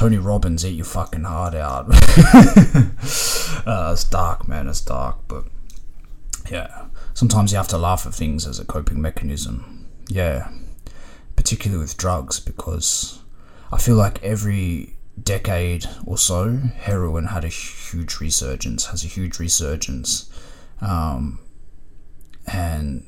[0.00, 1.86] Tony Robbins, eat your fucking heart out.
[3.66, 4.66] uh, it's dark, man.
[4.66, 5.44] It's dark, but
[6.50, 6.86] yeah.
[7.12, 9.86] Sometimes you have to laugh at things as a coping mechanism.
[10.08, 10.50] Yeah
[11.40, 13.18] particularly with drugs, because
[13.72, 19.38] I feel like every decade or so, heroin had a huge resurgence, has a huge
[19.38, 20.30] resurgence.
[20.82, 21.38] Um,
[22.46, 23.06] and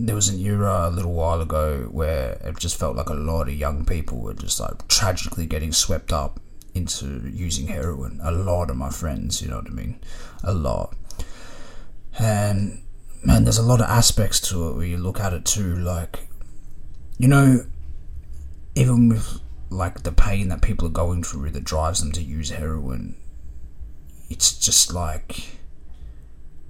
[0.00, 3.48] there was an era a little while ago where it just felt like a lot
[3.48, 6.38] of young people were just like tragically getting swept up
[6.74, 8.20] into using heroin.
[8.22, 10.00] A lot of my friends, you know what I mean?
[10.44, 10.94] A lot.
[12.18, 12.82] And
[13.24, 16.28] man, there's a lot of aspects to it where you look at it too, like
[17.18, 17.64] you know,
[18.76, 19.40] even with
[19.70, 23.16] like the pain that people are going through that drives them to use heroin,
[24.30, 25.58] it's just like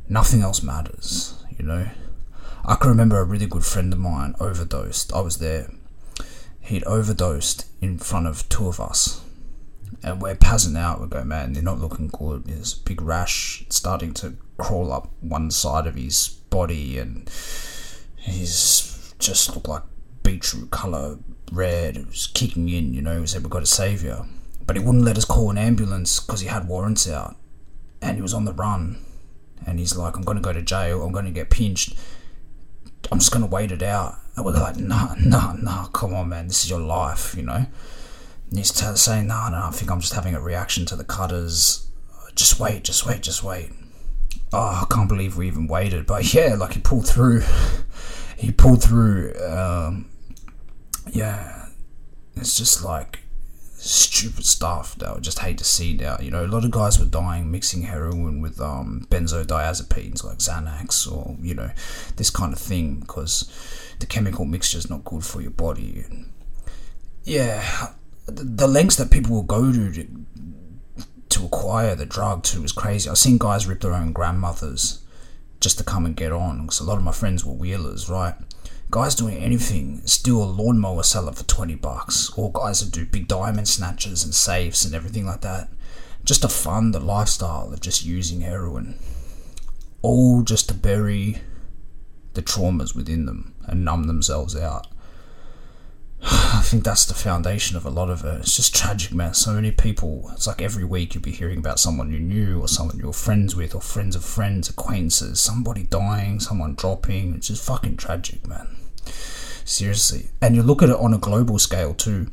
[0.08, 1.86] nothing else matters, you know.
[2.68, 5.10] I can remember a really good friend of mine overdosed.
[5.14, 5.70] I was there.
[6.60, 9.22] He'd overdosed in front of two of us.
[10.02, 11.00] And we're passing out.
[11.00, 12.44] We go, man, they're not looking good.
[12.44, 17.30] There's a big rash starting to crawl up one side of his body, and
[18.16, 19.84] he's just looked like
[20.22, 21.16] beetroot color
[21.50, 21.96] red.
[21.96, 23.20] It was kicking in, you know.
[23.20, 24.26] We said we've got a saviour,
[24.66, 27.34] but he wouldn't let us call an ambulance because he had warrants out
[28.02, 28.98] and he was on the run.
[29.66, 31.02] And he's like, I'm going to go to jail.
[31.02, 31.94] I'm going to get pinched.
[33.10, 34.16] I'm just to wait it out.
[34.36, 36.48] And we're like, nah, nah, nah, come on, man.
[36.48, 37.66] This is your life, you know?
[38.50, 41.04] And he's t- saying, nah, nah, I think I'm just having a reaction to the
[41.04, 41.88] cutters.
[42.34, 43.70] Just wait, just wait, just wait.
[44.52, 46.06] Oh, I can't believe we even waited.
[46.06, 47.42] But yeah, like he pulled through.
[48.36, 49.34] he pulled through.
[49.44, 50.10] Um,
[51.10, 51.66] yeah.
[52.36, 53.20] It's just like
[53.80, 56.18] stupid stuff that I just hate to see now.
[56.20, 61.10] You know, a lot of guys were dying mixing heroin with um, benzodiazepines like Xanax
[61.10, 61.70] or, you know,
[62.16, 63.50] this kind of thing because
[64.00, 66.04] the chemical mixture is not good for your body.
[67.24, 67.92] Yeah,
[68.26, 70.08] the, lengths that people will go to, to
[71.28, 73.08] to acquire the drug too was crazy.
[73.08, 75.02] I've seen guys rip their own grandmothers
[75.60, 78.34] just to come and get on because a lot of my friends were wheelers, right?
[78.90, 82.30] Guys doing anything, steal a lawnmower, sell it for 20 bucks.
[82.38, 85.68] Or guys that do big diamond snatches and safes and everything like that.
[86.24, 88.98] Just to fund the lifestyle of just using heroin.
[90.00, 91.38] All just to bury
[92.32, 94.86] the traumas within them and numb themselves out.
[96.22, 98.40] I think that's the foundation of a lot of it.
[98.40, 99.34] It's just tragic, man.
[99.34, 100.30] So many people.
[100.32, 103.54] It's like every week you'll be hearing about someone you knew, or someone you're friends
[103.54, 107.34] with, or friends of friends, acquaintances, somebody dying, someone dropping.
[107.34, 108.68] It's just fucking tragic, man.
[109.64, 110.30] Seriously.
[110.40, 112.30] And you look at it on a global scale too.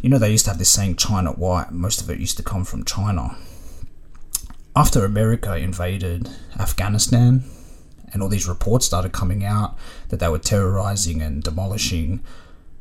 [0.00, 1.70] You know, they used to have this saying China white.
[1.70, 3.36] Most of it used to come from China.
[4.74, 6.28] After America invaded
[6.58, 7.44] Afghanistan,
[8.12, 9.76] and all these reports started coming out
[10.08, 12.22] that they were terrorizing and demolishing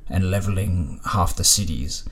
[0.10, 2.08] and leveling half the cities,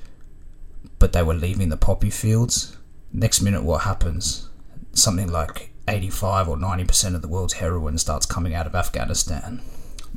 [0.99, 2.77] but they were leaving the poppy fields.
[3.11, 4.49] Next minute, what happens?
[4.93, 9.61] Something like 85 or 90% of the world's heroin starts coming out of Afghanistan.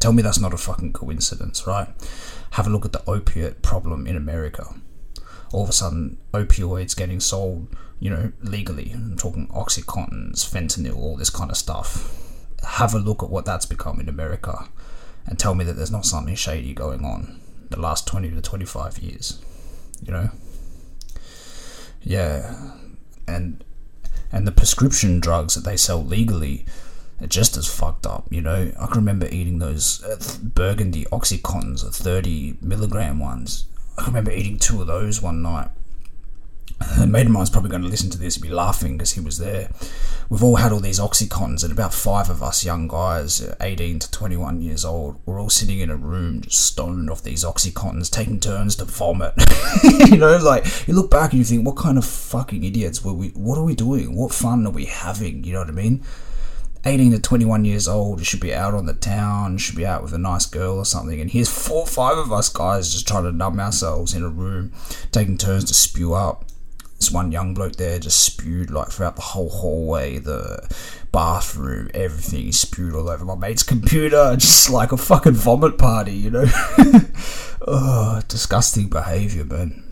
[0.01, 1.89] Tell me that's not a fucking coincidence, right?
[2.53, 4.75] Have a look at the opiate problem in America.
[5.53, 8.93] All of a sudden, opioids getting sold, you know, legally.
[8.93, 12.15] I'm talking Oxycontins, fentanyl, all this kind of stuff.
[12.65, 14.69] Have a look at what that's become in America
[15.27, 17.41] and tell me that there's not something shady going on
[17.71, 19.41] the last 20 to 25 years
[20.03, 20.31] you know?
[22.03, 22.55] Yeah.
[23.27, 23.65] And
[24.31, 26.67] and the prescription drugs that they sell legally
[27.21, 28.73] are just as fucked up you know?
[28.79, 33.67] I can remember eating those uh, burgundy oxycontins the 30 milligram ones.
[33.97, 35.69] I remember eating two of those one night
[36.81, 39.13] Uh, a mate of mine's probably going to listen to this and be laughing because
[39.13, 39.71] he was there.
[40.31, 43.99] We've all had all these Oxycontins, and about five of us young guys, uh, 18
[44.01, 48.11] to 21 years old, we're all sitting in a room just stoned off these Oxycontins,
[48.11, 49.33] taking turns to vomit.
[50.09, 53.15] you know, like, you look back and you think, what kind of fucking idiots were
[53.15, 53.29] we?
[53.31, 54.15] What are we doing?
[54.15, 55.45] What fun are we having?
[55.45, 56.05] You know what I mean?
[56.85, 60.13] 18 to 21 years old, should be out on the town, should be out with
[60.13, 61.21] a nice girl or something.
[61.21, 64.29] And here's four or five of us guys just trying to numb ourselves in a
[64.29, 64.73] room,
[65.11, 66.45] taking turns to spew up
[66.99, 70.69] this one young bloke there just spewed like throughout the whole hallway, the
[71.13, 72.51] bathroom, everything.
[72.51, 76.45] Spewed all over my mate's computer, just like a fucking vomit party, you know?
[77.67, 79.85] oh, disgusting behaviour, man.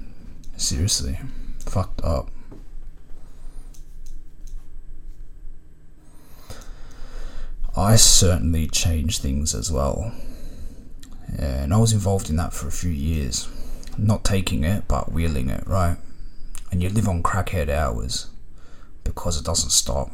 [0.57, 1.19] Seriously.
[1.61, 2.31] Fucked up.
[7.77, 10.13] I certainly changed things as well.
[11.39, 13.49] And I was involved in that for a few years.
[13.99, 15.99] Not taking it, but wheeling it, right?
[16.77, 18.29] And you live on crackhead hours
[19.03, 20.11] because it doesn't stop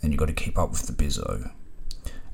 [0.00, 1.50] and you've got to keep up with the bizzo.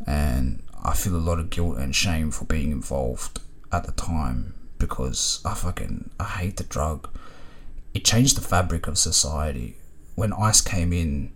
[0.07, 3.41] And I feel a lot of guilt and shame for being involved
[3.73, 7.09] at the time because I fucking I hate the drug.
[7.95, 9.79] It changed the fabric of society.
[10.17, 11.33] When ice came in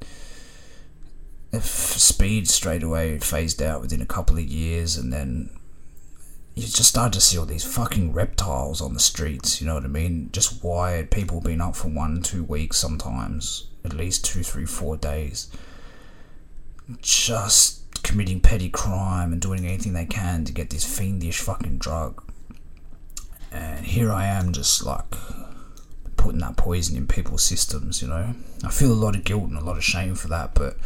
[1.63, 5.56] speed straight away phased out within a couple of years and then
[6.57, 9.85] you just start to see all these fucking reptiles on the streets, you know what
[9.85, 10.31] I mean?
[10.33, 14.97] Just wired people being up for one, two weeks sometimes, at least two, three, four
[14.97, 15.51] days.
[17.03, 22.23] Just committing petty crime and doing anything they can to get this fiendish fucking drug.
[23.53, 25.15] And here I am just like
[26.17, 28.35] putting that poison in people's systems, you know?
[28.65, 30.79] I feel a lot of guilt and a lot of shame for that, but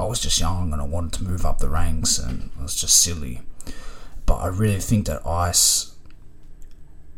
[0.00, 2.74] I was just young and I wanted to move up the ranks and it was
[2.74, 3.42] just silly
[4.26, 5.94] but I really think that ICE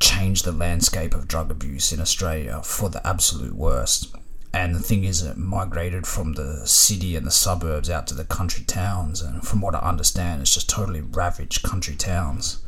[0.01, 4.15] changed the landscape of drug abuse in Australia for the absolute worst.
[4.53, 8.25] And the thing is, it migrated from the city and the suburbs out to the
[8.25, 9.21] country towns.
[9.21, 12.63] And from what I understand, it's just totally ravaged country towns.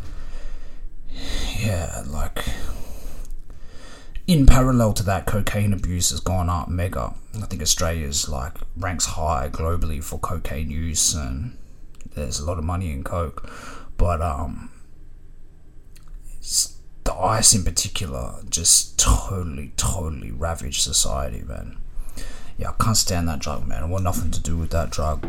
[1.59, 2.45] Yeah, like.
[4.26, 7.14] In parallel to that, cocaine abuse has gone up mega.
[7.37, 11.57] I think Australia's like ranks high globally for cocaine use, and
[12.16, 13.49] there's a lot of money in coke.
[13.97, 14.70] But um,
[17.05, 21.78] the ice in particular just totally, totally ravaged society, man.
[22.59, 23.82] Yeah, I can't stand that drug, man.
[23.82, 25.28] I want nothing to do with that drug.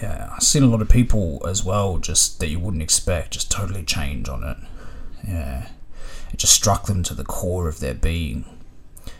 [0.00, 3.50] Yeah, I've seen a lot of people as well, just that you wouldn't expect, just
[3.50, 4.56] totally change on it.
[5.26, 5.68] Yeah,
[6.32, 8.44] it just struck them to the core of their being,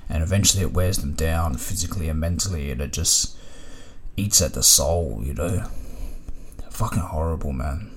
[0.08, 3.36] and eventually it wears them down physically and mentally, and it just
[4.16, 5.68] eats at the soul, you know.
[6.70, 7.90] Fucking horrible, man.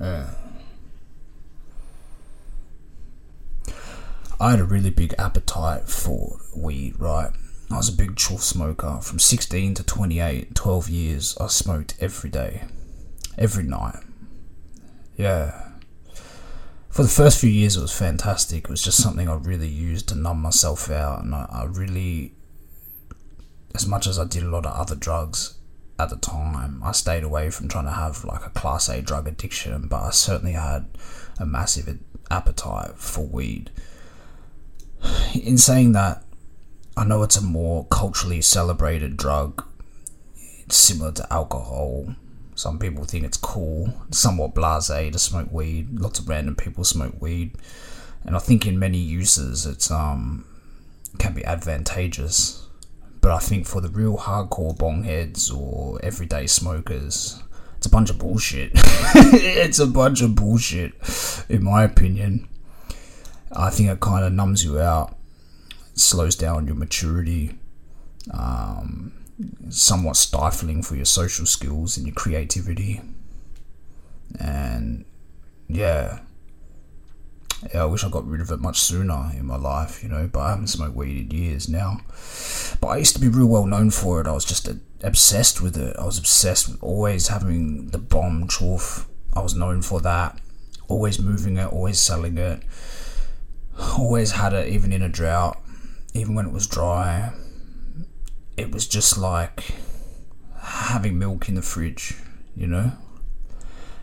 [0.00, 0.30] Yeah.
[4.38, 7.30] I had a really big appetite for weed, right?
[7.70, 9.00] I was a big chuff smoker.
[9.00, 12.64] From 16 to 28, 12 years, I smoked every day,
[13.38, 13.96] every night.
[15.16, 15.62] Yeah.
[16.90, 18.64] For the first few years, it was fantastic.
[18.64, 22.34] It was just something I really used to numb myself out, and I, I really,
[23.74, 25.55] as much as I did a lot of other drugs
[25.98, 29.26] at the time, I stayed away from trying to have like a class A drug
[29.26, 30.86] addiction, but I certainly had
[31.38, 31.98] a massive
[32.30, 33.70] appetite for weed.
[35.34, 36.22] In saying that,
[36.96, 39.64] I know it's a more culturally celebrated drug.
[40.64, 42.14] It's similar to alcohol.
[42.54, 46.00] Some people think it's cool, somewhat blase to smoke weed.
[46.00, 47.52] Lots of random people smoke weed,
[48.24, 50.46] and I think in many uses it's um
[51.18, 52.65] can be advantageous.
[53.20, 57.42] But I think for the real hardcore bongheads or everyday smokers,
[57.76, 58.72] it's a bunch of bullshit.
[58.74, 60.92] it's a bunch of bullshit,
[61.48, 62.48] in my opinion.
[63.52, 65.16] I think it kind of numbs you out
[65.96, 67.58] slows down your maturity,
[68.32, 69.12] um,
[69.70, 73.00] somewhat stifling for your social skills and your creativity.
[74.38, 75.04] And
[75.68, 76.20] yeah,
[77.72, 80.28] yeah, I wish I got rid of it much sooner in my life, you know,
[80.30, 82.00] but I haven't smoked weed in years now.
[82.80, 84.26] But I used to be real well known for it.
[84.26, 84.68] I was just
[85.02, 85.96] obsessed with it.
[85.96, 89.08] I was obsessed with always having the bomb chuff.
[89.34, 90.40] I was known for that.
[90.88, 92.62] Always moving it, always selling it.
[93.98, 95.60] Always had it, even in a drought
[96.16, 97.32] even when it was dry,
[98.56, 99.74] it was just like
[100.60, 102.14] having milk in the fridge,
[102.56, 102.92] you know.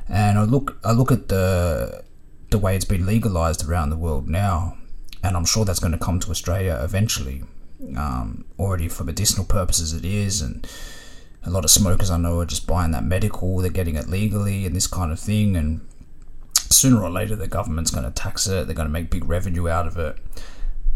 [0.08, 2.04] And I look, I look at the
[2.52, 4.78] the way it's been legalized around the world now,
[5.24, 7.44] and I'm sure that's going to come to Australia eventually.
[7.98, 10.68] Um, already for medicinal purposes, it is, and
[11.44, 13.58] a lot of smokers I know are just buying that medical.
[13.58, 15.88] They're getting it legally and this kind of thing, and
[16.56, 18.68] sooner or later the government's going to tax it.
[18.68, 20.18] They're going to make big revenue out of it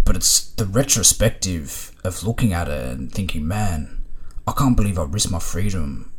[0.07, 4.05] but it's the retrospective of looking at it and thinking, man,
[4.47, 6.13] I can't believe I risked my freedom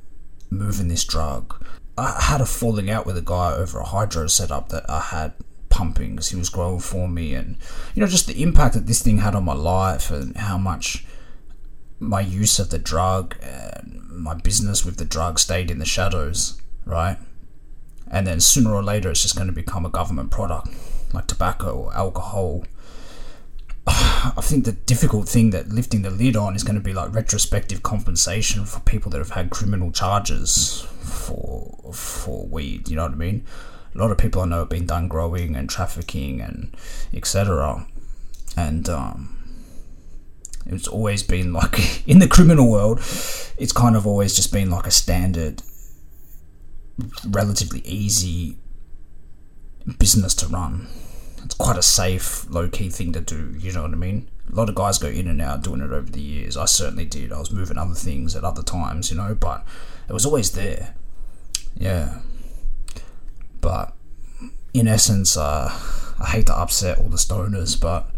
[0.50, 1.64] moving this drug.
[1.96, 5.32] I had a falling out with a guy over a hydro setup that I had
[5.78, 7.56] pumping because he was growing for me, and
[7.94, 11.06] you know, just the impact that this thing had on my life and how much
[12.00, 16.60] my use of the drug and my business with the drug stayed in the shadows,
[16.84, 17.18] right?
[18.10, 20.68] And then sooner or later, it's just going to become a government product
[21.12, 22.64] like tobacco or alcohol
[23.90, 27.14] I think the difficult thing that lifting the lid on is going to be like
[27.14, 32.88] retrospective compensation for people that have had criminal charges for for weed.
[32.90, 33.46] You know what I mean?
[33.94, 36.76] A lot of people I know have been done growing and trafficking and
[37.12, 37.86] etc.
[38.56, 39.36] And um,
[40.66, 42.98] it's always been like in the criminal world,
[43.58, 45.62] it's kind of always just been like a standard,
[47.26, 48.58] relatively easy
[49.98, 50.86] business to run
[51.48, 53.54] it's quite a safe, low key thing to do.
[53.58, 54.28] You know what I mean?
[54.52, 56.58] A lot of guys go in and out doing it over the years.
[56.58, 57.32] I certainly did.
[57.32, 59.64] I was moving other things at other times, you know, but
[60.08, 60.94] it was always there.
[61.74, 62.18] Yeah.
[63.60, 63.94] But
[64.72, 65.70] in essence, uh,
[66.20, 68.10] I hate to upset all the stoners, but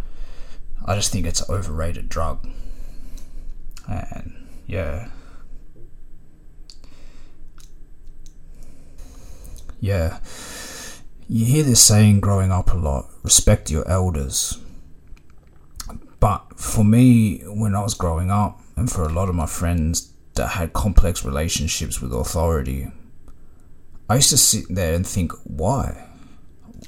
[0.84, 2.48] I just think it's an overrated drug.
[3.88, 5.08] And yeah.
[9.80, 10.18] Yeah.
[11.28, 14.58] You hear this saying growing up a lot respect your elders.
[16.18, 20.12] But for me, when I was growing up, and for a lot of my friends
[20.34, 22.90] that had complex relationships with authority,
[24.10, 26.08] I used to sit there and think, why?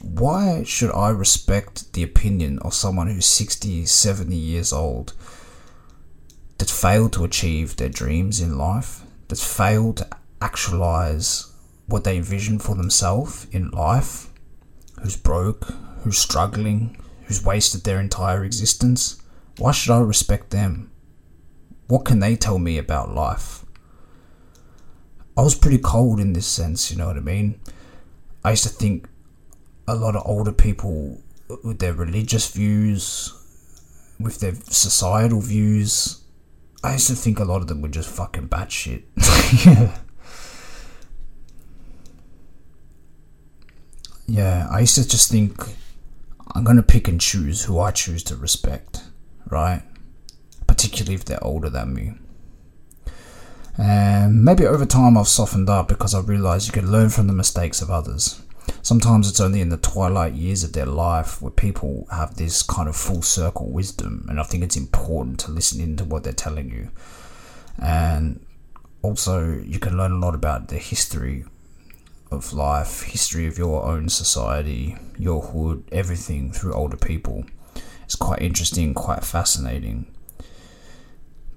[0.01, 5.15] Why should I respect the opinion of someone who's 60, 70 years old
[6.59, 10.09] that failed to achieve their dreams in life, that failed to
[10.41, 11.53] actualize
[11.87, 14.29] what they envisioned for themselves in life?
[15.03, 15.65] who's broke,
[16.03, 19.21] who's struggling, who's wasted their entire existence,
[19.59, 20.91] why should I respect them?
[21.89, 23.62] What can they tell me about life?
[25.37, 27.61] I was pretty cold in this sense, you know what I mean?
[28.45, 29.09] I used to think
[29.89, 31.23] a lot of older people
[31.65, 33.33] with their religious views,
[34.21, 36.23] with their societal views,
[36.85, 39.05] I used to think a lot of them were just fucking batshit.
[39.65, 39.99] yeah,
[44.27, 45.63] yeah, I used to just think
[46.55, 49.05] I'm gonna pick and choose who I choose to respect,
[49.49, 49.83] right?
[50.67, 52.15] Particularly if they're older than me.
[53.79, 57.33] And maybe over time I've softened up because I realized you can learn from the
[57.33, 58.41] mistakes of others.
[58.83, 62.89] Sometimes it's only in the twilight years of their life where people have this kind
[62.89, 66.71] of full circle wisdom, and I think it's important to listen into what they're telling
[66.71, 66.91] you.
[67.79, 68.45] And
[69.03, 71.45] also, you can learn a lot about the history
[72.31, 77.45] of life, history of your own society, your hood, everything through older people.
[78.05, 80.07] It's quite interesting, quite fascinating.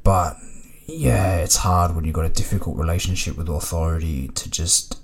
[0.03, 0.37] But
[0.85, 4.99] yeah, it's hard when you've got a difficult relationship with authority to just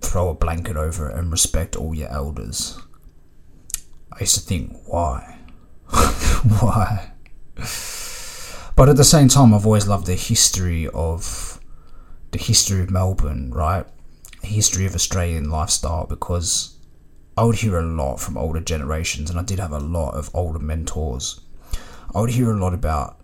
[0.00, 2.78] throw a blanket over it and respect all your elders.
[4.12, 5.38] I used to think, why?
[5.88, 7.12] why?
[8.76, 11.60] But at the same time, I've always loved the history of
[12.30, 13.86] the history of Melbourne, right?
[14.46, 16.76] history of Australian lifestyle because
[17.36, 20.30] I would hear a lot from older generations, and I did have a lot of
[20.34, 21.40] older mentors.
[22.14, 23.20] I would hear a lot about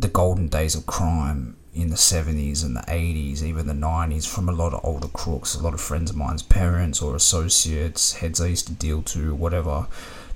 [0.00, 4.48] the golden days of crime in the 70s and the 80s, even the 90s, from
[4.48, 8.40] a lot of older crooks, a lot of friends of mine's parents or associates, heads
[8.40, 9.86] I used to deal to, whatever,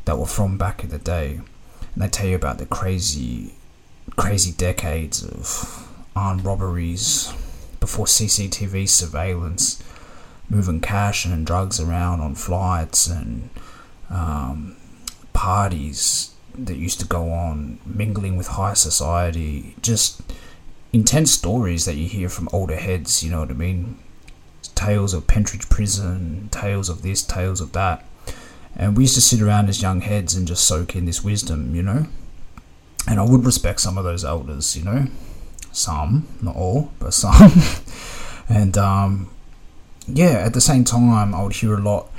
[0.04, 1.40] that were from back in the day.
[1.94, 3.54] And they tell you about the crazy,
[4.16, 7.32] crazy decades of armed robberies
[7.80, 9.82] before CCTV surveillance
[10.48, 13.48] moving cash and drugs around on flights and
[14.10, 14.76] um,
[15.32, 20.20] parties that used to go on, mingling with high society, just
[20.92, 23.98] intense stories that you hear from older heads, you know what I mean?
[24.74, 28.04] Tales of Pentridge Prison, tales of this, tales of that.
[28.76, 31.74] And we used to sit around as young heads and just soak in this wisdom,
[31.74, 32.06] you know?
[33.06, 35.06] And I would respect some of those elders, you know?
[35.72, 37.52] Some, not all, but some.
[38.48, 39.30] and um,
[40.06, 42.11] yeah, at the same time, I would hear a lot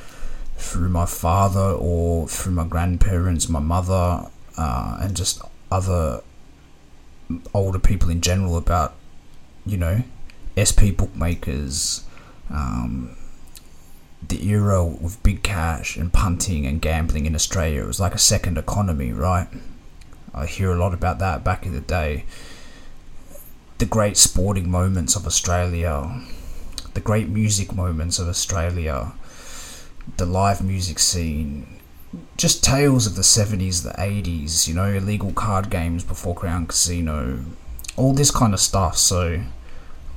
[0.63, 5.41] through my father or through my grandparents, my mother, uh, and just
[5.71, 6.21] other
[7.53, 8.93] older people in general about,
[9.65, 10.03] you know,
[10.55, 12.05] SP bookmakers,
[12.49, 13.15] um,
[14.27, 17.83] the era with big cash and punting and gambling in Australia.
[17.83, 19.47] It was like a second economy, right?
[20.33, 22.25] I hear a lot about that back in the day.
[23.79, 26.23] The great sporting moments of Australia
[26.93, 29.13] the great music moments of Australia,
[30.17, 31.79] the live music scene,
[32.37, 37.45] just tales of the 70s, the 80s, you know, illegal card games before Crown Casino,
[37.95, 38.97] all this kind of stuff.
[38.97, 39.41] So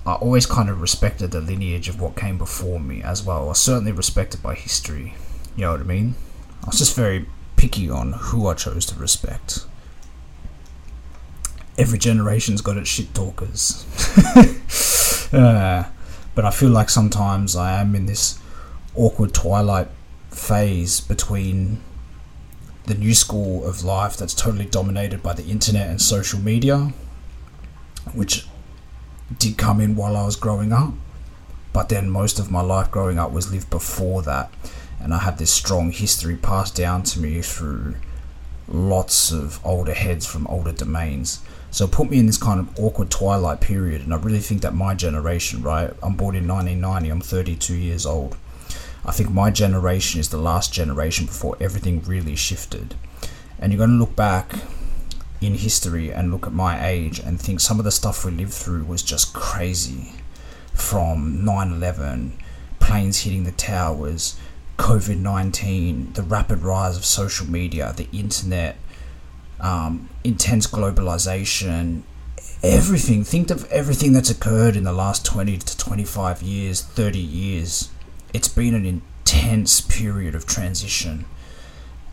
[0.05, 3.51] I always kind of respected the lineage of what came before me as well.
[3.51, 5.15] I certainly respected by history,
[5.57, 6.15] you know what I mean?
[6.63, 7.27] I was just very
[7.57, 9.67] picky on who I chose to respect.
[11.79, 13.85] Every generation's got its shit talkers.
[15.33, 15.85] uh,
[16.35, 18.39] but I feel like sometimes I am in this
[18.97, 19.89] awkward twilight
[20.31, 21.81] phase between
[22.85, 26.93] the new school of life that's totally dominated by the internet and social media,
[28.15, 28.47] which
[29.39, 30.93] did come in while I was growing up,
[31.73, 34.53] but then most of my life growing up was lived before that,
[35.01, 37.97] and I had this strong history passed down to me through
[38.69, 41.41] lots of older heads from older domains.
[41.71, 44.63] So it put me in this kind of awkward twilight period, and I really think
[44.63, 45.91] that my generation, right?
[46.03, 48.37] I'm born in 1990, I'm 32 years old.
[49.07, 52.97] I think my generation is the last generation before everything really shifted.
[53.59, 54.57] And you're going to look back
[55.41, 58.53] in history and look at my age and think some of the stuff we lived
[58.53, 60.13] through was just crazy.
[60.75, 62.37] From 9 11,
[62.81, 64.39] planes hitting the towers,
[64.79, 68.77] COVID 19, the rapid rise of social media, the internet,
[69.61, 72.03] um, intense globalization,
[72.63, 73.25] everything.
[73.25, 77.91] Think of everything that's occurred in the last 20 to 25 years, 30 years.
[78.37, 81.25] It's been an intense period of transition.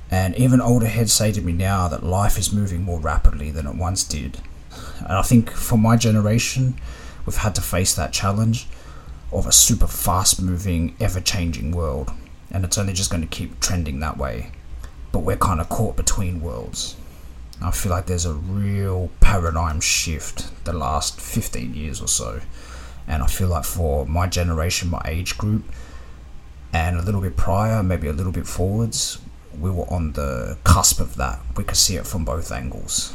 [0.10, 3.68] And even older heads say to me now that life is moving more rapidly than
[3.68, 4.38] it once did.
[5.00, 6.80] And I think for my generation,
[7.26, 8.68] we've had to face that challenge
[9.34, 12.14] of a super fast moving, ever changing world.
[12.50, 14.52] And it's only just going to keep trending that way.
[15.12, 16.96] But we're kind of caught between worlds.
[17.62, 22.40] I feel like there's a real paradigm shift the last 15 years or so.
[23.10, 25.66] And I feel like for my generation, my age group,
[26.74, 29.20] and a little bit prior, maybe a little bit forwards,
[29.58, 31.40] we were on the cusp of that.
[31.56, 33.14] We could see it from both angles.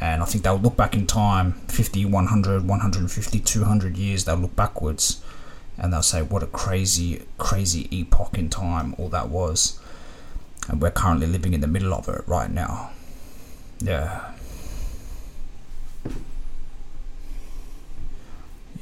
[0.00, 4.56] And I think they'll look back in time 50, 100, 150, 200 years, they'll look
[4.56, 5.20] backwards
[5.76, 9.80] and they'll say, what a crazy, crazy epoch in time all that was.
[10.68, 12.92] And we're currently living in the middle of it right now.
[13.80, 14.32] Yeah.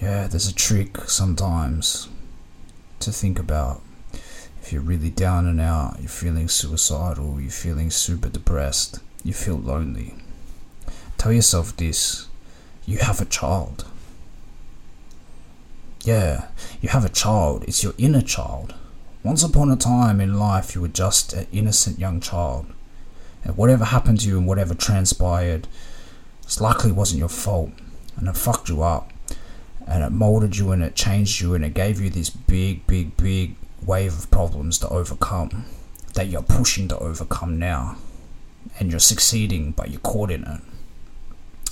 [0.01, 2.09] Yeah, there's a trick sometimes
[3.01, 3.81] to think about.
[4.63, 9.57] If you're really down and out, you're feeling suicidal, you're feeling super depressed, you feel
[9.57, 10.15] lonely,
[11.19, 12.29] tell yourself this
[12.87, 13.87] you have a child.
[16.03, 16.49] Yeah,
[16.81, 18.75] you have a child, it's your inner child.
[19.23, 22.67] Once upon a time in life, you were just an innocent young child.
[23.45, 25.69] And whatever happened to you and whatever transpired,
[26.43, 27.71] it likely wasn't your fault.
[28.17, 29.13] And it fucked you up.
[29.87, 33.17] And it molded you and it changed you and it gave you this big, big,
[33.17, 35.65] big wave of problems to overcome
[36.15, 37.97] that you're pushing to overcome now.
[38.79, 40.61] And you're succeeding, but you're caught in it.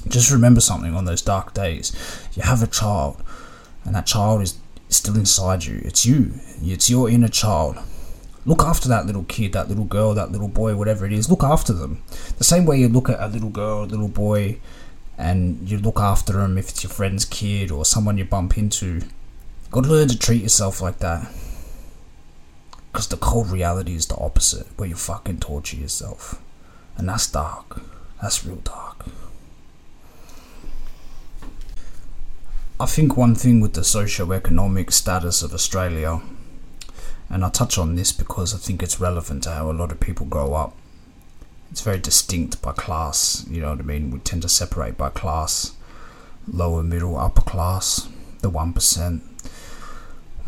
[0.08, 1.94] Just remember something on those dark days.
[2.34, 3.22] You have a child,
[3.84, 5.80] and that child is still inside you.
[5.84, 7.78] It's you, it's your inner child.
[8.46, 11.28] Look after that little kid, that little girl, that little boy, whatever it is.
[11.28, 12.02] Look after them.
[12.38, 14.58] The same way you look at a little girl, a little boy,
[15.18, 18.86] and you look after them if it's your friend's kid or someone you bump into.
[18.86, 19.02] You
[19.70, 21.30] gotta learn to treat yourself like that.
[22.92, 26.42] Because the cold reality is the opposite, where you fucking torture yourself.
[26.96, 27.82] And that's dark.
[28.20, 29.06] That's real dark.
[32.80, 36.20] I think one thing with the socio-economic status of Australia,
[37.28, 40.00] and I touch on this because I think it's relevant to how a lot of
[40.00, 40.76] people grow up.
[41.70, 44.10] It's very distinct by class, you know what I mean?
[44.10, 45.72] We tend to separate by class
[46.52, 48.08] lower, middle, upper class,
[48.40, 49.20] the 1%.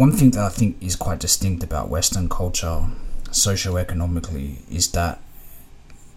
[0.00, 2.86] One thing that I think is quite distinct about Western culture,
[3.32, 5.20] socio-economically, is that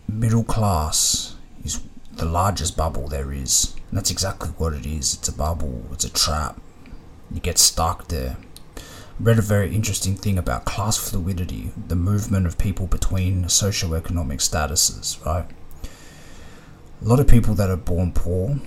[0.07, 1.81] middle class is
[2.13, 3.75] the largest bubble there is.
[3.89, 5.15] And that's exactly what it is.
[5.15, 6.61] It's a bubble, it's a trap.
[7.29, 8.38] You get stuck there.
[8.77, 8.81] I
[9.19, 15.21] read a very interesting thing about class fluidity, the movement of people between socio-economic statuses,
[15.25, 15.49] right?
[17.01, 18.61] A lot of people that are born poor,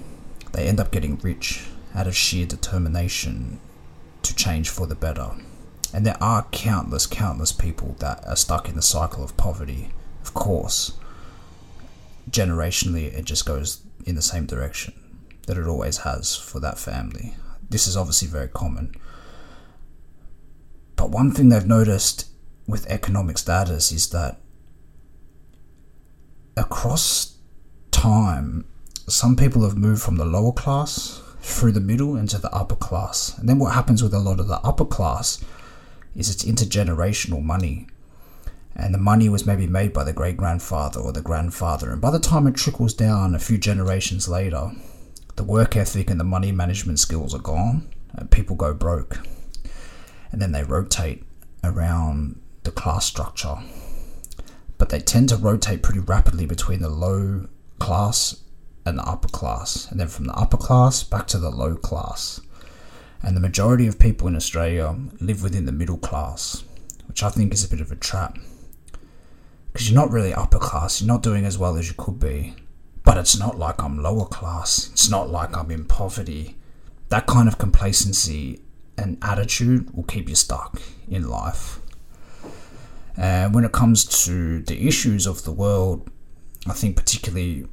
[0.53, 3.61] they end up getting rich out of sheer determination
[4.29, 5.31] to change for the better.
[5.93, 9.91] And there are countless, countless people that are stuck in the cycle of poverty,
[10.23, 10.93] of course
[12.31, 14.95] generationally it just goes in the same direction
[15.47, 17.35] that it always has for that family.
[17.69, 18.95] This is obviously very common.
[20.97, 22.27] But one thing they've noticed
[22.67, 24.41] with economic status is that
[26.57, 27.37] across
[27.93, 28.65] time,
[29.09, 33.37] some people have moved from the lower class through the middle into the upper class.
[33.39, 35.43] And then what happens with a lot of the upper class
[36.15, 37.87] is it's intergenerational money
[38.77, 41.91] and the money was maybe made by the great grandfather or the grandfather.
[41.91, 44.73] And by the time it trickles down a few generations later,
[45.37, 49.27] the work ethic and the money management skills are gone, and people go broke.
[50.31, 51.25] And then they rotate
[51.65, 53.57] around the class structure.
[54.77, 58.43] But they tend to rotate pretty rapidly between the low class
[58.87, 62.41] and the upper class, and then from the upper class back to the low class.
[63.23, 66.65] And the majority of people in Australia live within the middle class,
[67.09, 68.39] which I think is a bit of a trap
[69.77, 72.55] because you're not really upper class, you're not doing as well as you could be.
[73.05, 76.57] But it's not like I'm lower class, it's not like I'm in poverty.
[77.11, 78.63] That kind of complacency
[78.97, 81.79] and attitude will keep you stuck in life.
[83.19, 86.11] And when it comes to the issues of the world,
[86.67, 87.67] I think particularly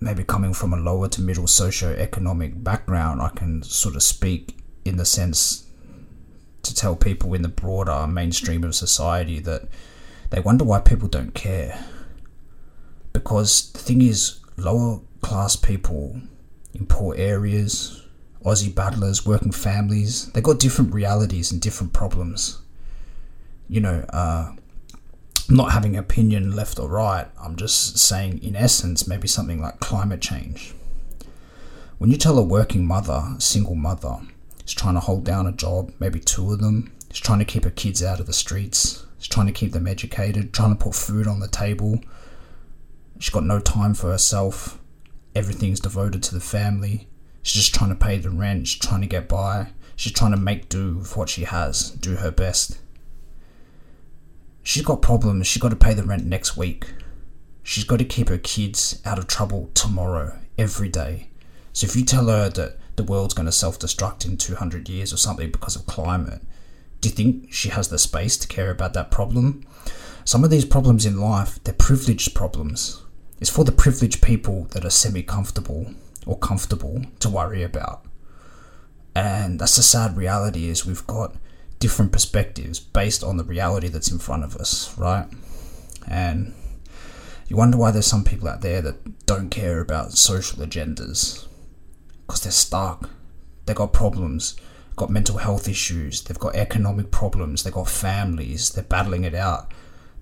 [0.00, 4.96] maybe coming from a lower to middle socio-economic background, I can sort of speak in
[4.96, 5.64] the sense
[6.62, 9.68] to tell people in the broader mainstream of society that
[10.30, 11.84] they wonder why people don't care.
[13.12, 16.20] Because the thing is, lower class people
[16.74, 18.02] in poor areas,
[18.44, 22.60] Aussie battlers, working families, they got different realities and different problems.
[23.68, 24.52] You know, uh,
[25.50, 30.20] not having opinion left or right, I'm just saying, in essence, maybe something like climate
[30.20, 30.74] change.
[31.98, 34.20] When you tell a working mother, single mother,
[34.64, 37.64] is trying to hold down a job, maybe two of them, is trying to keep
[37.64, 40.94] her kids out of the streets, She's trying to keep them educated, trying to put
[40.94, 41.98] food on the table.
[43.18, 44.78] She's got no time for herself.
[45.34, 47.08] Everything's devoted to the family.
[47.42, 48.68] She's just trying to pay the rent.
[48.68, 49.68] She's trying to get by.
[49.96, 52.76] She's trying to make do with what she has, do her best.
[54.64, 55.46] She's got problems.
[55.46, 56.86] She's got to pay the rent next week.
[57.62, 61.28] She's got to keep her kids out of trouble tomorrow, every day.
[61.74, 65.12] So if you tell her that the world's going to self destruct in 200 years
[65.12, 66.40] or something because of climate,
[67.00, 69.66] do you think she has the space to care about that problem?
[70.24, 73.02] Some of these problems in life, they're privileged problems.
[73.40, 75.92] It's for the privileged people that are semi comfortable
[76.24, 78.06] or comfortable to worry about.
[79.14, 81.36] And that's the sad reality is we've got
[81.84, 85.26] different perspectives based on the reality that's in front of us, right?
[86.08, 86.54] And
[87.46, 91.46] you wonder why there's some people out there that don't care about social agendas
[92.26, 93.10] because they're stuck.
[93.66, 94.56] They've got problems
[94.96, 99.72] got mental health issues, they've got economic problems, they've got families, they're battling it out.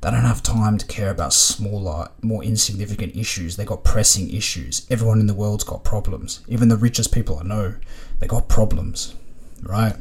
[0.00, 3.56] They don't have time to care about smaller, more insignificant issues.
[3.56, 4.84] They got pressing issues.
[4.90, 6.40] Everyone in the world's got problems.
[6.48, 7.76] Even the richest people I know,
[8.18, 9.14] they got problems,
[9.62, 9.94] right?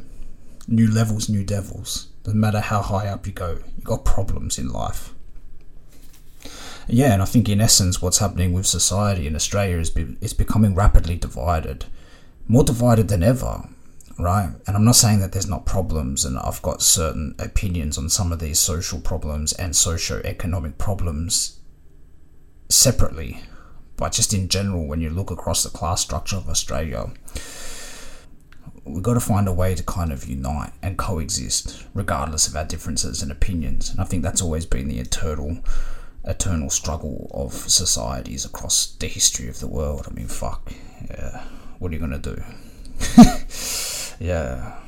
[0.68, 2.08] New levels, new devils.
[2.24, 5.12] Doesn't matter how high up you go, you got problems in life.
[6.88, 10.32] Yeah, and I think in essence, what's happening with society in Australia is be, it's
[10.32, 11.86] becoming rapidly divided,
[12.48, 13.68] more divided than ever
[14.18, 14.50] right?
[14.66, 18.32] And I'm not saying that there's not problems, and I've got certain opinions on some
[18.32, 21.60] of these social problems and socio-economic problems
[22.68, 23.40] separately,
[23.96, 27.10] but just in general, when you look across the class structure of Australia,
[28.84, 32.64] we've got to find a way to kind of unite and coexist, regardless of our
[32.64, 33.90] differences and opinions.
[33.90, 35.58] And I think that's always been the eternal,
[36.24, 40.06] eternal struggle of societies across the history of the world.
[40.10, 40.72] I mean, fuck,
[41.08, 41.44] yeah,
[41.78, 42.42] what are you gonna do?
[44.24, 44.81] yeah